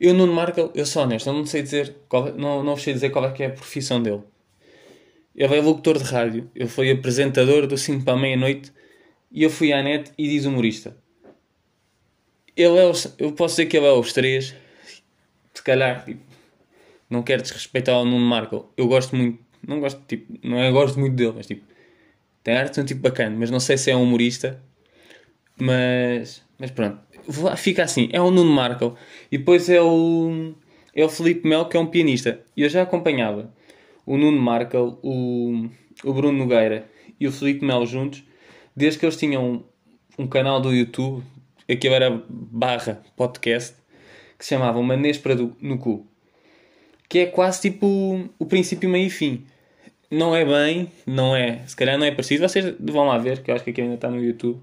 Eu, 0.00 0.14
Nuno 0.14 0.32
Markle, 0.32 0.70
eu 0.74 0.86
sou 0.86 1.02
honesto, 1.02 1.28
eu 1.28 1.34
não 1.34 1.44
sei 1.44 1.62
dizer, 1.62 1.94
qual, 2.08 2.28
é, 2.28 2.32
não, 2.32 2.64
não 2.64 2.74
sei 2.74 2.94
dizer 2.94 3.10
qual 3.10 3.26
é 3.26 3.32
que 3.32 3.42
é 3.42 3.46
a 3.46 3.50
profissão 3.50 4.02
dele. 4.02 4.22
Ele 5.36 5.56
é 5.56 5.60
locutor 5.60 5.98
de 5.98 6.04
rádio, 6.04 6.50
ele 6.54 6.68
foi 6.68 6.90
apresentador 6.90 7.66
do 7.66 7.76
5 7.76 8.02
para 8.02 8.14
a 8.14 8.16
meia-noite 8.16 8.72
e 9.30 9.42
eu 9.42 9.50
fui 9.50 9.74
à 9.74 9.82
net 9.82 10.10
e 10.16 10.26
diz 10.26 10.46
humorista. 10.46 10.96
Ele 12.56 12.78
é 12.78 12.86
os, 12.86 13.14
eu 13.18 13.32
posso 13.32 13.56
dizer 13.56 13.66
que 13.66 13.76
ele 13.76 13.86
é 13.86 13.92
os 13.92 14.12
três, 14.14 14.54
se 15.52 15.62
calhar, 15.62 16.02
tipo, 16.04 16.22
não 17.10 17.22
quero 17.22 17.42
desrespeitar 17.42 17.96
o 17.96 18.04
Nuno 18.04 18.24
Markle. 18.24 18.62
Eu 18.78 18.88
gosto 18.88 19.14
muito, 19.14 19.38
não 19.66 19.80
gosto, 19.80 20.00
tipo, 20.08 20.32
não 20.42 20.58
é, 20.58 20.72
gosto 20.72 20.98
muito 20.98 21.14
dele, 21.14 21.34
mas 21.36 21.46
tipo, 21.46 21.62
tem 22.42 22.56
arte 22.56 22.80
um 22.80 22.84
tipo 22.86 23.02
bacana, 23.02 23.36
mas 23.38 23.50
não 23.50 23.60
sei 23.60 23.76
se 23.76 23.90
é 23.90 23.96
um 23.96 24.02
humorista. 24.02 24.62
Mas, 25.58 26.42
mas 26.58 26.70
pronto, 26.70 26.98
fica 27.56 27.82
assim, 27.82 28.08
é 28.12 28.20
o 28.20 28.30
Nuno 28.30 28.50
Markle 28.50 28.92
e 29.30 29.38
depois 29.38 29.68
é 29.68 29.80
o, 29.80 30.54
é 30.94 31.04
o 31.04 31.08
Felipe 31.08 31.48
Mel 31.48 31.66
que 31.66 31.76
é 31.76 31.80
um 31.80 31.86
pianista. 31.86 32.40
E 32.56 32.62
eu 32.62 32.68
já 32.68 32.82
acompanhava 32.82 33.52
o 34.06 34.16
Nuno 34.16 34.40
Markle, 34.40 34.96
o, 35.02 35.68
o 36.04 36.12
Bruno 36.12 36.38
Nogueira 36.38 36.86
e 37.18 37.26
o 37.26 37.32
Felipe 37.32 37.64
Mel 37.64 37.84
juntos, 37.86 38.24
desde 38.74 38.98
que 38.98 39.04
eles 39.04 39.16
tinham 39.16 39.64
um, 40.18 40.24
um 40.24 40.26
canal 40.26 40.60
do 40.60 40.74
YouTube, 40.74 41.22
aquilo 41.68 41.94
era 41.94 42.22
barra 42.28 43.02
podcast, 43.16 43.76
que 44.38 44.44
se 44.44 44.50
chamava 44.50 44.78
Uma 44.78 44.96
Nespra 44.96 45.36
do, 45.36 45.56
no 45.60 45.78
Cu. 45.78 46.06
Que 47.08 47.20
é 47.20 47.26
quase 47.26 47.60
tipo 47.60 48.30
o 48.38 48.46
princípio, 48.46 48.88
meio 48.88 49.06
e 49.06 49.10
fim. 49.10 49.44
Não 50.10 50.34
é 50.34 50.44
bem, 50.44 50.90
não 51.06 51.36
é, 51.36 51.64
se 51.66 51.76
calhar 51.76 51.98
não 51.98 52.06
é 52.06 52.10
parecido. 52.10 52.48
Vocês 52.48 52.74
vão 52.80 53.06
lá 53.06 53.18
ver, 53.18 53.42
que 53.42 53.50
eu 53.50 53.54
acho 53.54 53.64
que 53.64 53.70
aqui 53.70 53.80
ainda 53.80 53.94
está 53.94 54.10
no 54.10 54.22
YouTube. 54.22 54.60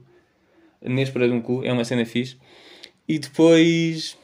Nespra 0.81 1.27
de 1.27 1.33
um 1.33 1.41
Cu, 1.41 1.63
é 1.63 1.71
uma 1.71 1.83
cena 1.83 2.05
fixe. 2.05 2.37
E 3.07 3.19
depois 3.19 4.17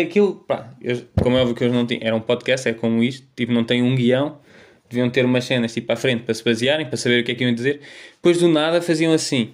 aquilo, 0.00 0.34
pá, 0.46 0.74
eu, 0.82 1.02
como 1.22 1.36
é 1.36 1.40
óbvio 1.40 1.54
que 1.54 1.64
eles 1.64 1.74
não 1.74 1.86
tinham, 1.86 2.02
era 2.02 2.14
um 2.14 2.20
podcast, 2.20 2.68
é 2.68 2.74
como 2.74 3.02
isto, 3.02 3.26
tipo, 3.34 3.52
não 3.52 3.64
tem 3.64 3.82
um 3.82 3.94
guião, 3.94 4.38
deviam 4.88 5.08
ter 5.08 5.24
umas 5.24 5.44
cenas 5.44 5.72
tipo 5.72 5.92
à 5.92 5.96
frente 5.96 6.22
para 6.22 6.34
se 6.34 6.44
basearem, 6.44 6.86
para 6.86 6.96
saber 6.96 7.22
o 7.22 7.24
que 7.24 7.32
é 7.32 7.34
que 7.34 7.44
iam 7.44 7.54
dizer. 7.54 7.80
Depois 8.16 8.38
do 8.38 8.48
nada 8.48 8.82
faziam 8.82 9.12
assim. 9.12 9.52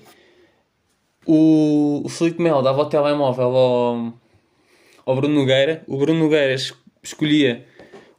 O, 1.26 2.02
o 2.04 2.08
Felipe 2.08 2.42
Melo 2.42 2.62
dava 2.62 2.80
o 2.80 2.86
telemóvel 2.86 3.56
ao, 3.56 4.12
ao 5.06 5.16
Bruno 5.16 5.34
Nogueira, 5.34 5.84
o 5.86 5.96
Bruno 5.96 6.18
Nogueira 6.18 6.54
escolhia 7.02 7.64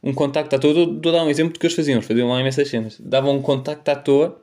um 0.02 0.12
contacto 0.12 0.56
à 0.56 0.58
toa, 0.58 0.72
vou 0.72 1.00
dar 1.00 1.24
um 1.24 1.28
exemplo 1.28 1.52
do 1.52 1.60
que 1.60 1.66
eles 1.66 1.76
faziam, 1.76 1.96
eles 1.96 2.06
faziam 2.06 2.28
lá 2.28 2.40
imensas 2.40 2.68
cenas, 2.68 2.98
davam 2.98 3.36
um 3.36 3.42
contacto 3.42 3.88
à 3.88 3.96
toa, 3.96 4.41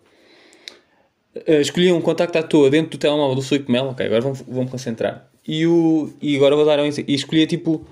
uh, 1.48 1.62
escolhiam 1.62 1.98
um 1.98 2.02
contacto 2.02 2.38
à 2.38 2.44
toa 2.44 2.70
dentro 2.70 2.92
do 2.92 2.98
telemóvel 2.98 3.36
do 3.36 3.42
Felipe 3.42 3.72
Melo, 3.72 3.90
ok, 3.90 4.06
agora 4.06 4.22
vamos, 4.22 4.44
vamos 4.48 4.72
concentrar 4.72 5.30
e, 5.50 5.66
o, 5.66 6.14
e 6.22 6.36
agora 6.36 6.56
vou 6.56 6.64
dar 6.64 6.80
um 6.80 6.86
exemplo. 6.86 7.12
E 7.12 7.16
escolhia 7.16 7.48
tipo 7.48 7.84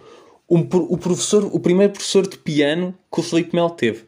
um, 0.47 0.59
o 0.59 0.95
professor, 0.95 1.43
o 1.51 1.59
primeiro 1.59 1.93
professor 1.93 2.27
de 2.27 2.37
piano 2.37 2.95
que 3.11 3.19
o 3.19 3.23
Felipe 3.23 3.55
Mel 3.55 3.71
teve. 3.71 4.03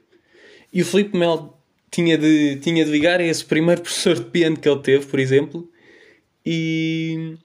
E 0.71 0.83
o 0.83 0.85
Felipe 0.85 1.17
Mel 1.17 1.57
tinha 1.89 2.15
de, 2.15 2.57
tinha 2.57 2.85
de 2.85 2.91
ligar 2.91 3.19
a 3.19 3.23
esse 3.23 3.43
primeiro 3.43 3.81
professor 3.81 4.15
de 4.15 4.25
piano 4.25 4.55
que 4.55 4.69
ele 4.69 4.79
teve, 4.81 5.05
por 5.07 5.19
exemplo, 5.19 5.67
e. 6.45 7.37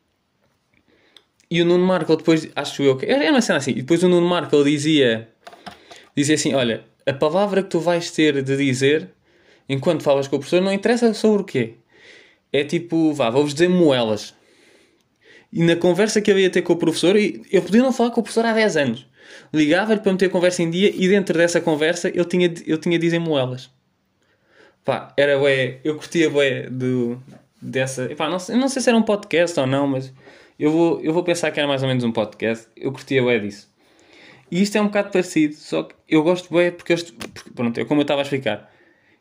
E 1.51 1.63
o 1.63 1.65
Nuno 1.65 1.87
Marco 1.87 2.17
depois, 2.17 2.49
acho 2.55 2.83
eu 2.83 2.97
que. 2.97 3.07
Era 3.07 3.31
uma 3.31 3.41
cena 3.41 3.59
assim. 3.59 3.71
E 3.71 3.77
depois 3.77 4.03
o 4.03 4.09
Nuno 4.09 4.27
Marco 4.29 4.63
dizia. 4.63 5.29
Dizia 6.15 6.35
assim: 6.35 6.53
Olha, 6.53 6.85
a 7.07 7.13
palavra 7.15 7.63
que 7.63 7.71
tu 7.71 7.81
vais 7.81 8.11
ter 8.11 8.43
de 8.43 8.57
dizer 8.57 9.09
enquanto 9.69 10.03
falas 10.03 10.29
com 10.29 10.37
o 10.37 10.39
professor 10.39 10.61
não 10.61 10.73
interessa 10.73 11.15
sobre 11.15 11.43
o 11.43 11.45
quê. 11.45 11.75
É 12.55 12.63
tipo, 12.63 13.13
vá, 13.13 13.31
vou-vos 13.31 13.53
dizer 13.53 13.69
moelas. 13.69 14.33
E 15.53 15.61
na 15.61 15.75
conversa 15.75 16.21
que 16.21 16.31
eu 16.31 16.39
ia 16.39 16.49
ter 16.49 16.63
com 16.63 16.75
o 16.75 16.77
professor, 16.77 17.17
eu 17.17 17.61
podia 17.61 17.83
não 17.83 17.93
falar 17.93 18.13
com 18.13 18.21
o 18.21 18.23
professor 18.23 18.47
há 18.47 18.53
10 18.53 18.77
anos. 18.77 19.07
Ligava-lhe 19.53 19.99
para 19.99 20.13
meter 20.13 20.27
a 20.27 20.31
conversa 20.31 20.63
em 20.63 20.71
dia 20.71 20.93
e 20.95 21.09
dentro 21.09 21.37
dessa 21.37 21.61
conversa 21.61 22.11
eu 22.11 22.25
tinha, 22.25 22.55
eu 22.65 22.79
tinha 22.79 22.97
dizer 22.97 23.19
moelas. 23.19 23.73
Pá, 24.85 25.13
era 25.17 25.37
bué, 25.37 25.81
eu 25.83 25.97
curtia 25.97 26.31
bué 26.31 26.71
do, 26.71 27.21
dessa... 27.61 28.05
Epá, 28.05 28.27
não, 28.27 28.39
não 28.57 28.69
sei 28.69 28.81
se 28.81 28.89
era 28.89 28.97
um 28.97 29.03
podcast 29.03 29.59
ou 29.59 29.67
não, 29.67 29.89
mas 29.89 30.13
eu 30.57 30.71
vou, 30.71 31.01
eu 31.01 31.13
vou 31.13 31.25
pensar 31.25 31.51
que 31.51 31.59
era 31.59 31.67
mais 31.67 31.83
ou 31.83 31.89
menos 31.89 32.05
um 32.05 32.13
podcast. 32.13 32.69
Eu 32.77 32.93
curtia 32.93 33.21
bué 33.21 33.41
disso. 33.41 33.69
E 34.49 34.63
isto 34.63 34.79
é 34.79 34.81
um 34.81 34.87
bocado 34.87 35.11
parecido, 35.11 35.57
só 35.57 35.83
que 35.83 35.97
eu 36.09 36.23
gosto 36.23 36.49
bué 36.51 36.71
porque, 36.71 36.93
eles, 36.93 37.11
porque 37.11 37.51
pronto, 37.51 37.81
é 37.81 37.85
como 37.85 38.01
eu 38.01 38.03
estava 38.03 38.21
a 38.21 38.23
explicar. 38.23 38.73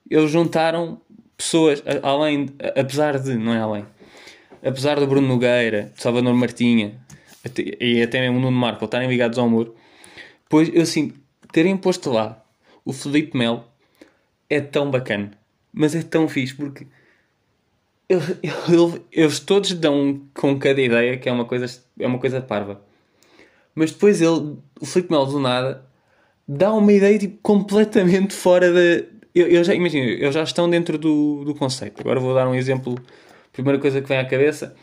Eles 0.08 0.30
juntaram 0.30 1.02
pessoas, 1.38 1.84
além, 2.02 2.50
apesar 2.76 3.20
de, 3.20 3.36
não 3.36 3.54
é 3.54 3.60
além, 3.60 3.86
apesar 4.64 5.00
do 5.00 5.08
Bruno 5.08 5.28
Nogueira, 5.28 5.92
Salvador 5.96 6.34
Martinha 6.34 7.00
e 7.80 8.02
até 8.02 8.22
mesmo 8.22 8.40
Nuno 8.40 8.58
Marco 8.58 8.86
estarem 8.86 9.10
ligados 9.10 9.38
ao 9.38 9.50
muro, 9.50 9.76
pois 10.48 10.70
eu 10.74 10.82
assim, 10.82 11.14
terem 11.52 11.76
posto 11.76 12.10
lá 12.10 12.44
o 12.86 12.94
Felipe 12.94 13.38
Melo 13.38 13.66
é 14.50 14.62
tão 14.62 14.90
bacana, 14.90 15.32
mas 15.72 15.96
é 15.96 16.02
tão 16.02 16.28
fixe 16.28 16.54
porque 16.54 16.88
eles 19.12 19.40
todos 19.40 19.74
dão 19.74 20.22
com 20.34 20.58
cada 20.60 20.82
ideia 20.82 21.18
que 21.18 21.28
é 21.28 21.32
uma 21.32 21.46
coisa, 21.46 21.82
é 22.00 22.06
uma 22.06 22.20
coisa 22.20 22.42
parva. 22.42 22.82
Mas 23.74 23.92
depois 23.92 24.22
ele, 24.22 24.58
o 24.80 24.86
Felipe 24.86 25.12
Melo 25.12 25.26
do 25.26 25.40
nada, 25.40 25.86
dá 26.48 26.72
uma 26.74 26.92
ideia 26.94 27.18
tipo, 27.18 27.38
completamente 27.42 28.34
fora 28.34 28.72
da. 28.72 29.06
Eu, 29.36 29.64
já 29.64 29.74
imagino, 29.74 30.06
eles 30.06 30.34
já 30.34 30.44
estão 30.44 30.70
dentro 30.70 30.98
do, 30.98 31.44
do 31.44 31.56
conceito. 31.56 32.00
Agora 32.02 32.20
vou 32.20 32.36
dar 32.36 32.48
um 32.48 32.54
exemplo 32.54 32.96
primeira 33.52 33.80
coisa 33.80 34.02
que 34.02 34.08
vem 34.08 34.18
à 34.18 34.26
cabeça. 34.26 34.76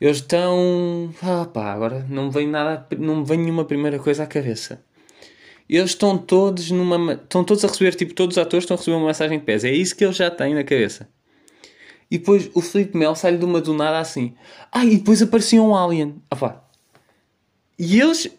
Eles 0.00 0.18
estão. 0.18 1.12
Ah 1.22 1.44
pá, 1.44 1.72
agora 1.72 2.06
não 2.08 2.26
me 2.26 2.30
vem 2.30 2.46
nada. 2.46 2.86
Não 2.98 3.24
vem 3.24 3.38
nenhuma 3.38 3.64
primeira 3.64 3.98
coisa 3.98 4.22
à 4.22 4.26
cabeça. 4.26 4.82
Eles 5.68 5.90
estão 5.90 6.16
todos 6.16 6.70
numa. 6.70 7.14
Estão 7.14 7.44
todos 7.44 7.64
a 7.64 7.68
receber, 7.68 7.94
tipo, 7.94 8.14
todos 8.14 8.36
os 8.36 8.42
atores 8.42 8.64
estão 8.64 8.76
a 8.76 8.78
receber 8.78 8.96
uma 8.96 9.06
massagem 9.06 9.38
de 9.38 9.44
pés. 9.44 9.64
É 9.64 9.70
isso 9.72 9.96
que 9.96 10.04
eles 10.04 10.16
já 10.16 10.30
têm 10.30 10.54
na 10.54 10.64
cabeça. 10.64 11.08
E 12.10 12.16
depois 12.16 12.50
o 12.54 12.62
Felipe 12.62 12.96
Mel 12.96 13.14
sai 13.14 13.36
de 13.36 13.44
uma 13.44 13.60
do 13.60 13.74
nada 13.74 13.98
assim. 13.98 14.34
Ah, 14.72 14.84
e 14.84 14.96
depois 14.96 15.20
aparecia 15.20 15.62
um 15.62 15.76
alien. 15.76 16.22
Ah 16.30 16.36
pá. 16.36 16.62
E 17.78 18.00
eles 18.00 18.30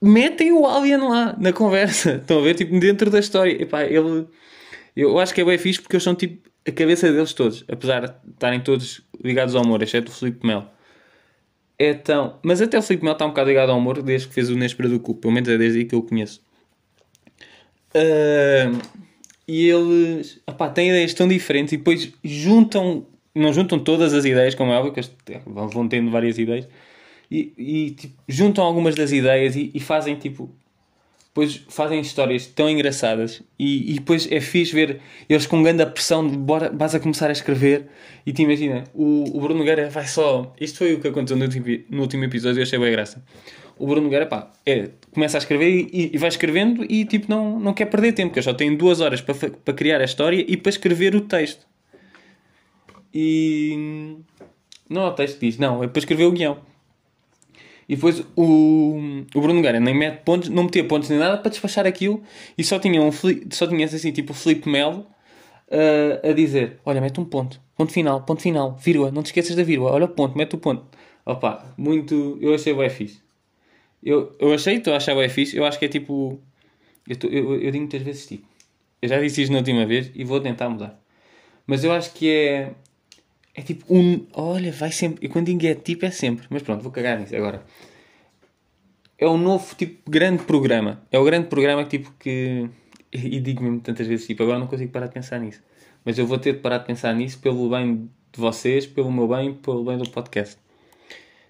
metem 0.00 0.52
o 0.52 0.66
alien 0.66 0.98
lá 0.98 1.36
na 1.38 1.52
conversa. 1.52 2.16
Estão 2.22 2.38
a 2.38 2.42
ver? 2.42 2.54
Tipo, 2.54 2.78
dentro 2.78 3.10
da 3.10 3.18
história. 3.18 3.50
E 3.60 3.66
pá, 3.66 3.82
ele. 3.84 4.26
Eu 5.00 5.16
acho 5.20 5.32
que 5.32 5.40
é 5.40 5.44
bem 5.44 5.56
fixe 5.56 5.80
porque 5.80 5.94
eles 5.94 6.02
são 6.02 6.16
tipo 6.16 6.48
a 6.66 6.72
cabeça 6.72 7.12
deles 7.12 7.32
todos, 7.32 7.64
apesar 7.68 8.00
de 8.04 8.12
estarem 8.32 8.60
todos 8.60 9.00
ligados 9.22 9.54
ao 9.54 9.62
humor, 9.62 9.80
exceto 9.80 10.10
o 10.10 10.14
Filipe 10.14 10.44
Melo. 10.44 10.68
É 11.78 11.94
tão. 11.94 12.40
Mas 12.42 12.60
até 12.60 12.76
o 12.76 12.82
Filipe 12.82 13.04
Melo 13.04 13.14
está 13.14 13.24
um 13.24 13.28
bocado 13.28 13.48
ligado 13.48 13.70
ao 13.70 13.78
humor 13.78 14.02
desde 14.02 14.26
que 14.26 14.34
fez 14.34 14.50
o 14.50 14.56
Nespera 14.56 14.88
do 14.88 14.98
Cu, 14.98 15.14
pelo 15.14 15.32
menos 15.32 15.48
é 15.48 15.56
desde 15.56 15.78
aí 15.78 15.84
que 15.84 15.94
eu 15.94 16.00
o 16.00 16.02
conheço. 16.02 16.42
Uh, 17.94 18.76
e 19.46 19.68
eles 19.68 20.40
opá, 20.44 20.68
têm 20.68 20.88
ideias 20.88 21.14
tão 21.14 21.28
diferentes 21.28 21.72
e 21.72 21.76
depois 21.76 22.12
juntam, 22.24 23.06
não 23.32 23.52
juntam 23.52 23.78
todas 23.78 24.12
as 24.12 24.24
ideias, 24.24 24.56
como 24.56 24.72
é 24.72 24.78
óbvio, 24.78 24.92
que 24.92 25.40
vão 25.46 25.88
tendo 25.88 26.10
várias 26.10 26.38
ideias, 26.38 26.68
e, 27.30 27.54
e 27.56 27.90
tipo, 27.92 28.20
juntam 28.26 28.64
algumas 28.64 28.96
das 28.96 29.12
ideias 29.12 29.54
e, 29.54 29.70
e 29.72 29.78
fazem 29.78 30.16
tipo 30.16 30.52
depois 31.38 31.62
fazem 31.68 32.00
histórias 32.00 32.46
tão 32.46 32.68
engraçadas 32.68 33.42
e, 33.56 33.92
e 33.92 33.94
depois 33.94 34.26
é 34.30 34.40
fixe 34.40 34.72
ver 34.72 35.00
eles 35.28 35.46
com 35.46 35.62
grande 35.62 35.86
pressão 35.86 36.26
de 36.26 36.36
bora, 36.36 36.68
vas 36.74 36.96
a 36.96 37.00
começar 37.00 37.28
a 37.28 37.32
escrever 37.32 37.86
e 38.26 38.32
te 38.32 38.42
imagina, 38.42 38.82
o, 38.92 39.24
o 39.36 39.40
Bruno 39.40 39.60
Nogueira 39.60 39.88
vai 39.88 40.06
só. 40.08 40.52
Isto 40.60 40.78
foi 40.78 40.94
o 40.94 41.00
que 41.00 41.06
aconteceu 41.06 41.36
no 41.36 41.44
último, 41.44 41.66
no 41.88 42.02
último 42.02 42.24
episódio 42.24 42.58
eu 42.58 42.64
achei 42.64 42.76
bem 42.76 42.90
graça. 42.90 43.24
O 43.78 43.86
Bruno 43.86 44.02
Nogueira, 44.02 44.26
pá, 44.26 44.50
é, 44.66 44.90
começa 45.12 45.36
a 45.36 45.40
escrever 45.40 45.88
e, 45.92 46.10
e, 46.12 46.18
vai 46.18 46.28
escrevendo 46.28 46.84
e 46.88 47.04
tipo 47.04 47.26
não, 47.30 47.60
não 47.60 47.72
quer 47.72 47.86
perder 47.86 48.12
tempo, 48.12 48.30
porque 48.30 48.40
eu 48.40 48.42
só 48.42 48.52
tenho 48.52 48.76
duas 48.76 49.00
horas 49.00 49.20
para, 49.20 49.34
para 49.34 49.74
criar 49.74 50.00
a 50.00 50.04
história 50.04 50.44
e 50.46 50.56
para 50.56 50.70
escrever 50.70 51.14
o 51.14 51.20
texto. 51.20 51.64
E. 53.14 54.16
Não 54.90 55.02
é 55.02 55.06
o 55.06 55.12
texto 55.12 55.38
diz, 55.38 55.56
não, 55.58 55.84
é 55.84 55.86
para 55.86 56.00
escrever 56.00 56.24
o 56.24 56.32
guião. 56.32 56.58
E 57.88 57.94
depois 57.94 58.20
o, 58.36 58.98
o 59.34 59.40
Bruno 59.40 59.54
Nogueira 59.54 59.80
nem 59.80 59.94
mete 59.94 60.22
pontos, 60.22 60.48
não 60.48 60.64
metia 60.64 60.84
pontos 60.84 61.08
nem 61.08 61.18
nada 61.18 61.38
para 61.38 61.50
despachar 61.50 61.86
aquilo 61.86 62.22
e 62.56 62.62
só 62.62 62.78
tinha, 62.78 63.00
um, 63.00 63.10
só 63.50 63.66
tinha 63.66 63.86
assim, 63.86 64.12
tipo 64.12 64.32
o 64.32 64.36
Felipe 64.36 64.68
Melo 64.68 65.06
uh, 65.68 66.28
a 66.28 66.32
dizer: 66.32 66.78
Olha, 66.84 67.00
mete 67.00 67.18
um 67.18 67.24
ponto, 67.24 67.60
ponto 67.76 67.92
final, 67.92 68.22
ponto 68.22 68.42
final, 68.42 68.76
vírgula, 68.76 69.10
não 69.10 69.22
te 69.22 69.26
esqueças 69.26 69.56
da 69.56 69.62
vírgula, 69.62 69.92
olha 69.92 70.04
o 70.04 70.08
ponto, 70.08 70.36
mete 70.36 70.54
o 70.54 70.58
ponto. 70.58 70.84
Opa, 71.28 71.74
muito. 71.76 72.38
Eu 72.40 72.54
achei 72.54 72.72
bem 72.72 72.88
fixe. 72.88 73.20
Eu, 74.02 74.34
eu 74.38 74.54
achei, 74.54 74.76
estou 74.76 74.94
a 74.94 74.96
achar 74.96 75.14
bem 75.14 75.28
fixe. 75.28 75.56
Eu 75.58 75.66
acho 75.66 75.78
que 75.78 75.84
é 75.84 75.88
tipo. 75.88 76.40
Eu, 77.06 77.16
tô, 77.16 77.26
eu, 77.28 77.54
eu 77.54 77.70
digo 77.70 77.80
muitas 77.80 78.00
vezes 78.00 78.26
tipo. 78.26 78.48
Eu 79.02 79.08
já 79.10 79.20
disse 79.20 79.42
isto 79.42 79.52
na 79.52 79.58
última 79.58 79.84
vez 79.84 80.10
e 80.14 80.24
vou 80.24 80.40
tentar 80.40 80.70
mudar. 80.70 80.98
Mas 81.66 81.84
eu 81.84 81.92
acho 81.92 82.14
que 82.14 82.30
é. 82.30 82.72
É 83.54 83.62
tipo 83.62 83.84
um. 83.92 84.26
Olha, 84.32 84.70
vai 84.72 84.92
sempre. 84.92 85.26
E 85.26 85.28
quando 85.28 85.46
digo 85.46 85.66
é 85.66 85.74
tipo, 85.74 86.06
é 86.06 86.10
sempre. 86.10 86.46
Mas 86.50 86.62
pronto, 86.62 86.82
vou 86.82 86.92
cagar 86.92 87.18
nisso 87.18 87.34
agora. 87.34 87.64
É 89.18 89.26
um 89.26 89.36
novo 89.36 89.74
tipo 89.74 90.08
grande 90.08 90.44
programa. 90.44 91.02
É 91.10 91.18
o 91.18 91.24
grande 91.24 91.48
programa 91.48 91.84
que 91.84 91.98
tipo 91.98 92.12
que. 92.18 92.68
E 93.12 93.40
digo-me 93.40 93.80
tantas 93.80 94.06
vezes, 94.06 94.26
tipo, 94.26 94.42
agora 94.42 94.58
não 94.58 94.66
consigo 94.66 94.92
parar 94.92 95.06
de 95.06 95.14
pensar 95.14 95.40
nisso. 95.40 95.62
Mas 96.04 96.18
eu 96.18 96.26
vou 96.26 96.38
ter 96.38 96.52
de 96.52 96.58
parar 96.60 96.78
de 96.78 96.86
pensar 96.86 97.14
nisso 97.14 97.38
pelo 97.38 97.68
bem 97.70 98.08
de 98.32 98.40
vocês, 98.40 98.86
pelo 98.86 99.10
meu 99.10 99.26
bem, 99.26 99.54
pelo 99.54 99.82
bem 99.84 99.96
do 99.96 100.08
podcast. 100.10 100.58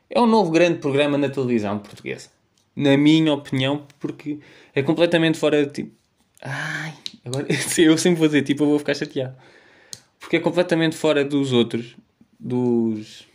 É 0.09 0.21
um 0.21 0.27
novo 0.27 0.51
grande 0.51 0.79
programa 0.79 1.19
na 1.19 1.29
televisão 1.29 1.79
portuguesa. 1.81 2.31
na 2.75 2.97
minha 2.97 3.33
opinião, 3.35 3.85
porque 3.99 4.39
é 4.75 4.83
completamente 4.83 5.37
fora 5.37 5.67
de 5.67 5.73
tipo. 5.73 5.93
Ai, 6.41 6.95
agora 7.25 7.47
eu 7.77 7.99
sempre 7.99 8.19
vou 8.21 8.29
dizer, 8.29 8.43
tipo, 8.43 8.63
eu 8.63 8.69
vou 8.69 8.79
ficar 8.79 8.95
chateado. 8.95 9.37
Porque 10.19 10.37
é 10.37 10.41
completamente 10.41 10.97
fora 10.97 11.25
dos 11.25 11.53
outros, 11.53 11.97
dos. 12.39 13.27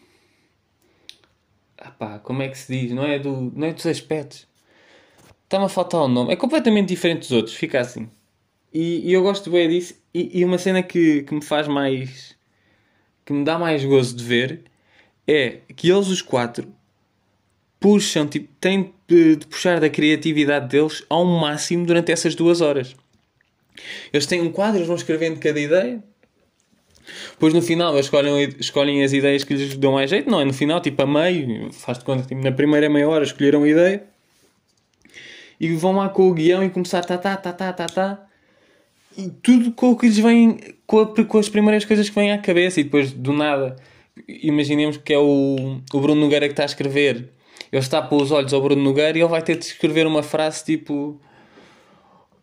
Ah 1.77 1.91
pá, 1.91 2.19
como 2.19 2.41
é 2.41 2.47
que 2.47 2.57
se 2.57 2.81
diz? 2.81 2.91
Não 2.91 3.03
é, 3.03 3.19
do, 3.19 3.51
não 3.55 3.67
é 3.67 3.73
dos 3.73 3.85
aspectos. 3.85 4.47
Está-me 5.43 5.65
a 5.65 5.69
faltar 5.69 6.01
o 6.01 6.07
nome. 6.07 6.33
É 6.33 6.35
completamente 6.35 6.89
diferente 6.89 7.21
dos 7.21 7.31
outros, 7.31 7.55
fica 7.55 7.79
assim. 7.79 8.09
E, 8.73 9.07
e 9.09 9.13
eu 9.13 9.21
gosto 9.21 9.51
bem 9.51 9.69
disso. 9.69 9.95
E, 10.13 10.39
e, 10.39 10.45
uma 10.45 10.57
cena 10.57 10.81
que, 10.81 11.23
que 11.23 11.33
me 11.33 11.43
faz 11.43 11.67
mais. 11.67 12.35
que 13.25 13.33
me 13.33 13.43
dá 13.43 13.59
mais 13.59 13.83
gozo 13.85 14.15
de 14.15 14.23
ver 14.23 14.63
é 15.27 15.59
que 15.75 15.89
eles, 15.89 16.07
os 16.07 16.21
quatro, 16.21 16.73
puxam, 17.79 18.27
tipo, 18.27 18.49
têm 18.59 18.93
de 19.07 19.37
puxar 19.49 19.79
da 19.79 19.89
criatividade 19.89 20.69
deles 20.69 21.03
ao 21.09 21.23
máximo 21.25 21.85
durante 21.85 22.11
essas 22.11 22.33
duas 22.35 22.61
horas. 22.61 22.95
Eles 24.11 24.25
têm 24.25 24.41
um 24.41 24.51
quadro, 24.51 24.77
eles 24.77 24.87
vão 24.87 24.95
escrevendo 24.95 25.39
cada 25.39 25.59
ideia. 25.59 26.03
Depois 27.31 27.53
no 27.53 27.61
final 27.61 27.93
eles 27.93 28.05
escolhem, 28.05 28.55
escolhem 28.59 29.03
as 29.03 29.13
ideias 29.13 29.43
que 29.43 29.53
lhes 29.53 29.75
dão 29.77 29.93
mais 29.93 30.09
jeito, 30.09 30.29
não 30.29 30.39
é? 30.39 30.45
No 30.45 30.53
final, 30.53 30.79
tipo 30.81 31.01
a 31.01 31.05
meio, 31.05 31.71
faz-te 31.71 32.03
conta, 32.05 32.23
tipo, 32.23 32.41
na 32.41 32.51
primeira 32.51 32.89
meia 32.89 33.07
hora 33.07 33.23
escolheram 33.23 33.63
a 33.63 33.67
ideia 33.67 34.03
e 35.59 35.73
vão 35.75 35.93
lá 35.93 36.09
com 36.09 36.29
o 36.29 36.33
guião 36.33 36.63
e 36.63 36.69
começar 36.69 37.03
tá, 37.05 37.17
tá, 37.17 37.37
tá, 37.37 37.53
tá, 37.53 37.71
tá, 37.73 37.85
tá. 37.85 38.25
E 39.17 39.29
tudo 39.29 39.71
com 39.71 39.91
o 39.91 39.97
que 39.97 40.07
lhes 40.07 40.17
vem, 40.17 40.57
com, 40.85 40.99
a, 40.99 41.25
com 41.25 41.37
as 41.37 41.47
primeiras 41.47 41.85
coisas 41.85 42.09
que 42.09 42.15
vêm 42.15 42.31
à 42.31 42.37
cabeça 42.37 42.79
e 42.79 42.83
depois 42.83 43.11
do 43.11 43.31
nada. 43.31 43.75
Imaginemos 44.27 44.97
que 44.97 45.13
é 45.13 45.17
o, 45.17 45.79
o 45.93 45.99
Bruno 46.01 46.19
Nogueira 46.19 46.47
que 46.47 46.53
está 46.53 46.63
a 46.63 46.65
escrever. 46.65 47.29
Ele 47.71 47.81
está 47.81 47.99
a 47.99 48.01
pôr 48.01 48.21
os 48.21 48.31
olhos 48.31 48.53
ao 48.53 48.61
Bruno 48.61 48.81
Nogueira 48.81 49.17
e 49.17 49.21
ele 49.21 49.29
vai 49.29 49.41
ter 49.41 49.55
de 49.57 49.65
escrever 49.65 50.05
uma 50.05 50.21
frase 50.21 50.65
tipo. 50.65 51.19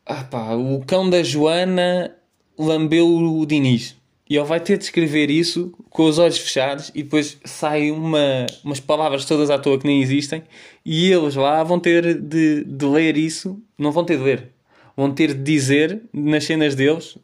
Ah 0.07 0.25
pá, 0.25 0.55
o 0.55 0.81
cão 0.87 1.09
da 1.11 1.23
Joana 1.23 2.17
lambeu 2.59 3.07
o 3.07 3.45
Diniz. 3.45 4.00
E 4.31 4.37
ele 4.37 4.47
vai 4.47 4.61
ter 4.61 4.79
de 4.79 4.85
escrever 4.85 5.29
isso 5.29 5.75
com 5.91 6.05
os 6.05 6.17
olhos 6.17 6.39
fechados 6.39 6.93
e 6.95 7.03
depois 7.03 7.37
sai 7.45 7.91
uma, 7.91 8.47
umas 8.63 8.79
palavras 8.79 9.25
todas 9.25 9.51
à 9.51 9.59
toa 9.59 9.77
que 9.77 9.89
nem 9.89 10.01
existem 10.01 10.45
e 10.87 11.11
eles 11.11 11.35
lá 11.35 11.65
vão 11.65 11.81
ter 11.81 12.15
de, 12.15 12.63
de 12.63 12.87
ler 12.87 13.17
isso, 13.17 13.61
não 13.77 13.91
vão 13.91 14.05
ter 14.05 14.19
de 14.19 14.23
ler, 14.23 14.53
vão 14.97 15.13
ter 15.13 15.35
de 15.35 15.43
dizer 15.43 16.01
nas 16.13 16.45
cenas 16.45 16.77
deles, 16.77 17.19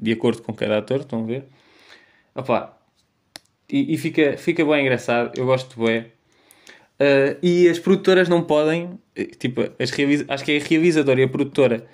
de 0.00 0.12
acordo 0.12 0.40
com 0.40 0.54
cada 0.54 0.78
ator, 0.78 1.00
estão 1.00 1.22
a 1.22 1.26
ver? 1.26 1.44
Opa, 2.34 2.74
e, 3.68 3.92
e 3.92 3.98
fica, 3.98 4.38
fica 4.38 4.64
bem 4.64 4.80
engraçado, 4.80 5.38
eu 5.38 5.44
gosto 5.44 5.78
bem. 5.78 6.06
Uh, 6.98 7.36
e 7.42 7.68
as 7.68 7.78
produtoras 7.78 8.30
não 8.30 8.42
podem, 8.42 8.98
eh, 9.14 9.24
tipo, 9.24 9.60
as 9.60 9.90
acho 10.28 10.44
que 10.44 10.52
é 10.52 10.56
a 10.56 10.64
realizadora 10.64 11.20
e 11.20 11.24
a 11.24 11.28
produtora, 11.28 11.86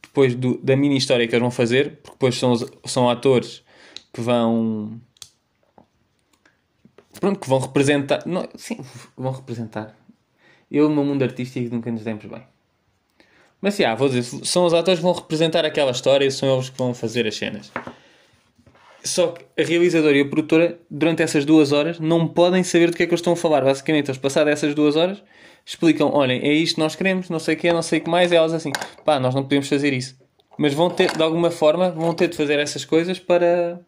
depois 0.00 0.36
do, 0.36 0.58
da 0.58 0.76
mini 0.76 0.96
história 0.96 1.26
que 1.26 1.34
eles 1.34 1.42
vão 1.42 1.50
fazer, 1.50 1.96
porque 2.02 2.12
depois 2.12 2.36
são, 2.36 2.54
são 2.84 3.10
atores 3.10 3.64
que 4.12 4.20
vão. 4.20 5.00
Pronto, 7.20 7.40
que 7.40 7.48
vão 7.48 7.58
representar. 7.58 8.22
Não, 8.26 8.48
sim, 8.56 8.78
vão 9.16 9.32
representar. 9.32 9.96
Eu, 10.70 10.88
no 10.88 11.04
mundo 11.04 11.22
artístico, 11.22 11.74
nunca 11.74 11.90
nos 11.90 12.02
demos 12.02 12.24
bem. 12.24 12.42
Mas, 13.60 13.76
já, 13.76 13.94
vou 13.94 14.08
dizer, 14.08 14.24
são 14.44 14.64
os 14.64 14.74
atores 14.74 14.98
que 14.98 15.04
vão 15.04 15.12
representar 15.12 15.64
aquela 15.64 15.92
história 15.92 16.24
e 16.24 16.30
são 16.30 16.52
eles 16.52 16.68
que 16.68 16.76
vão 16.76 16.92
fazer 16.92 17.26
as 17.26 17.36
cenas. 17.36 17.70
Só 19.04 19.28
que 19.28 19.44
a 19.60 19.64
realizadora 19.64 20.16
e 20.16 20.20
a 20.20 20.28
produtora, 20.28 20.78
durante 20.90 21.22
essas 21.22 21.44
duas 21.44 21.72
horas, 21.72 22.00
não 22.00 22.26
podem 22.26 22.62
saber 22.62 22.90
do 22.90 22.96
que 22.96 23.02
é 23.02 23.06
que 23.06 23.12
eles 23.12 23.20
estão 23.20 23.34
a 23.34 23.36
falar. 23.36 23.62
Basicamente, 23.62 24.08
eles 24.08 24.18
passadas 24.18 24.52
essas 24.52 24.74
duas 24.74 24.96
horas, 24.96 25.22
explicam: 25.64 26.10
olhem, 26.12 26.40
é 26.40 26.52
isto 26.52 26.76
que 26.76 26.80
nós 26.80 26.96
queremos, 26.96 27.28
não 27.28 27.38
sei 27.38 27.54
o 27.54 27.58
que 27.58 27.68
é, 27.68 27.72
não 27.72 27.82
sei 27.82 27.98
o 27.98 28.02
que 28.02 28.10
mais. 28.10 28.32
E 28.32 28.36
elas 28.36 28.52
assim: 28.52 28.72
pá, 29.04 29.20
nós 29.20 29.34
não 29.34 29.42
podemos 29.42 29.68
fazer 29.68 29.92
isso. 29.92 30.16
Mas 30.58 30.74
vão 30.74 30.90
ter, 30.90 31.16
de 31.16 31.22
alguma 31.22 31.50
forma, 31.50 31.90
vão 31.90 32.14
ter 32.14 32.28
de 32.28 32.36
fazer 32.36 32.58
essas 32.58 32.84
coisas 32.84 33.18
para, 33.18 33.80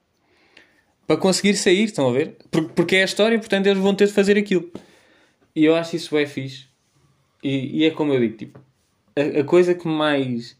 para 1.06 1.16
conseguir 1.16 1.54
sair, 1.54 1.84
estão 1.84 2.08
a 2.08 2.12
ver? 2.12 2.36
Porque 2.74 2.96
é 2.96 3.02
a 3.02 3.04
história, 3.04 3.38
portanto 3.38 3.66
eles 3.66 3.82
vão 3.82 3.94
ter 3.94 4.06
de 4.06 4.12
fazer 4.12 4.38
aquilo. 4.38 4.70
E 5.54 5.64
eu 5.64 5.74
acho 5.74 5.96
isso 5.96 6.14
bem 6.14 6.26
fixe. 6.26 6.66
E, 7.42 7.80
e 7.80 7.84
é 7.84 7.90
como 7.90 8.12
eu 8.12 8.20
digo, 8.20 8.36
tipo, 8.36 8.60
a, 9.16 9.40
a, 9.40 9.44
coisa 9.44 9.74
que 9.74 9.86
mais 9.86 10.56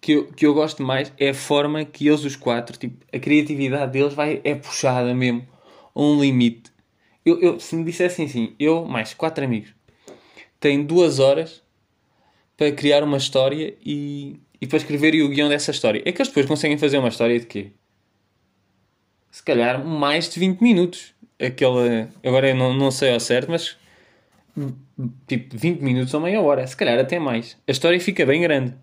que 0.00 0.12
eu, 0.12 0.26
que 0.32 0.46
eu 0.46 0.54
gosto 0.54 0.82
mais 0.82 1.12
é 1.18 1.30
a 1.30 1.34
forma 1.34 1.84
que 1.84 2.08
eles 2.08 2.24
os 2.24 2.34
quatro, 2.34 2.78
tipo, 2.78 3.04
a 3.12 3.18
criatividade 3.18 3.92
deles 3.92 4.14
vai, 4.14 4.40
é 4.42 4.54
puxada 4.54 5.14
mesmo 5.14 5.46
a 5.94 6.00
um 6.00 6.20
limite. 6.20 6.70
Eu, 7.24 7.38
eu, 7.40 7.60
se 7.60 7.76
me 7.76 7.84
dissessem 7.84 8.24
assim, 8.24 8.54
eu 8.58 8.86
mais 8.86 9.12
quatro 9.12 9.44
amigos 9.44 9.74
têm 10.60 10.84
duas 10.84 11.18
horas 11.18 11.62
para 12.56 12.70
criar 12.70 13.02
uma 13.02 13.16
história 13.16 13.74
e, 13.84 14.38
e 14.60 14.66
para 14.66 14.76
escreverem 14.76 15.22
o 15.22 15.28
guião 15.28 15.48
dessa 15.48 15.70
história. 15.70 16.02
É 16.04 16.12
que 16.12 16.20
eles 16.20 16.28
depois 16.28 16.46
conseguem 16.46 16.76
fazer 16.76 16.98
uma 16.98 17.08
história 17.08 17.40
de 17.40 17.46
quê? 17.46 17.72
Se 19.30 19.42
calhar 19.42 19.84
mais 19.84 20.28
de 20.28 20.38
20 20.40 20.60
minutos. 20.60 21.14
Aquela, 21.40 22.08
agora 22.24 22.50
eu 22.50 22.54
não, 22.54 22.74
não 22.74 22.90
sei 22.90 23.12
ao 23.12 23.20
certo, 23.20 23.50
mas 23.50 23.76
tipo 25.26 25.56
20 25.56 25.80
minutos 25.80 26.12
ou 26.12 26.20
meia 26.20 26.40
hora, 26.40 26.66
se 26.66 26.76
calhar 26.76 26.98
até 26.98 27.18
mais. 27.18 27.56
A 27.66 27.70
história 27.70 27.98
fica 28.00 28.26
bem 28.26 28.40
grande. 28.40 28.74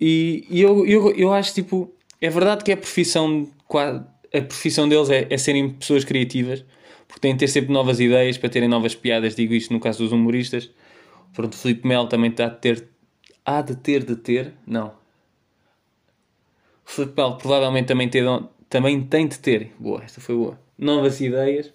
E, 0.00 0.46
e 0.50 0.60
eu, 0.60 0.86
eu, 0.86 1.14
eu 1.14 1.32
acho 1.32 1.54
tipo, 1.54 1.92
é 2.20 2.28
verdade 2.28 2.64
que 2.64 2.72
a 2.72 2.76
profissão, 2.76 3.48
a 3.70 4.40
profissão 4.42 4.88
deles 4.88 5.10
é, 5.10 5.26
é 5.30 5.38
serem 5.38 5.70
pessoas 5.70 6.04
criativas, 6.04 6.64
porque 7.06 7.20
têm 7.20 7.32
de 7.32 7.40
ter 7.40 7.48
sempre 7.48 7.72
novas 7.72 8.00
ideias 8.00 8.36
para 8.36 8.48
terem 8.48 8.68
novas 8.68 8.94
piadas. 8.94 9.34
Digo 9.34 9.54
isto 9.54 9.72
no 9.72 9.80
caso 9.80 10.02
dos 10.02 10.12
humoristas. 10.12 10.70
Pronto, 11.32 11.56
Felipe 11.56 11.86
Melo 11.86 12.08
também 12.08 12.30
está 12.30 12.46
a 12.46 12.50
ter, 12.50 12.88
há 13.44 13.60
de 13.60 13.76
ter 13.76 14.04
de 14.04 14.16
ter, 14.16 14.52
não. 14.66 14.88
O 16.86 16.90
Felipe 16.90 17.14
Melo 17.16 17.36
provavelmente 17.36 17.86
também 17.86 18.08
também 18.68 19.02
tem 19.02 19.26
de 19.26 19.38
ter, 19.38 19.72
boa, 19.78 20.02
esta 20.02 20.20
foi 20.20 20.34
boa, 20.34 20.60
novas 20.78 21.20
ideias, 21.20 21.72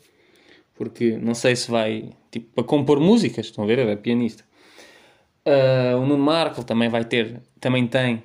porque 0.75 1.17
não 1.17 1.33
sei 1.33 1.55
se 1.55 1.69
vai, 1.69 2.11
tipo, 2.31 2.53
para 2.53 2.63
compor 2.63 2.99
músicas, 2.99 3.47
estão 3.47 3.63
a 3.63 3.67
ver, 3.67 3.79
é 3.79 3.95
pianista. 3.95 4.43
Uh, 5.45 5.97
o 5.97 6.05
Nuno 6.05 6.23
Marco 6.23 6.63
também 6.63 6.89
vai 6.89 7.03
ter, 7.03 7.41
também 7.59 7.87
tem, 7.87 8.23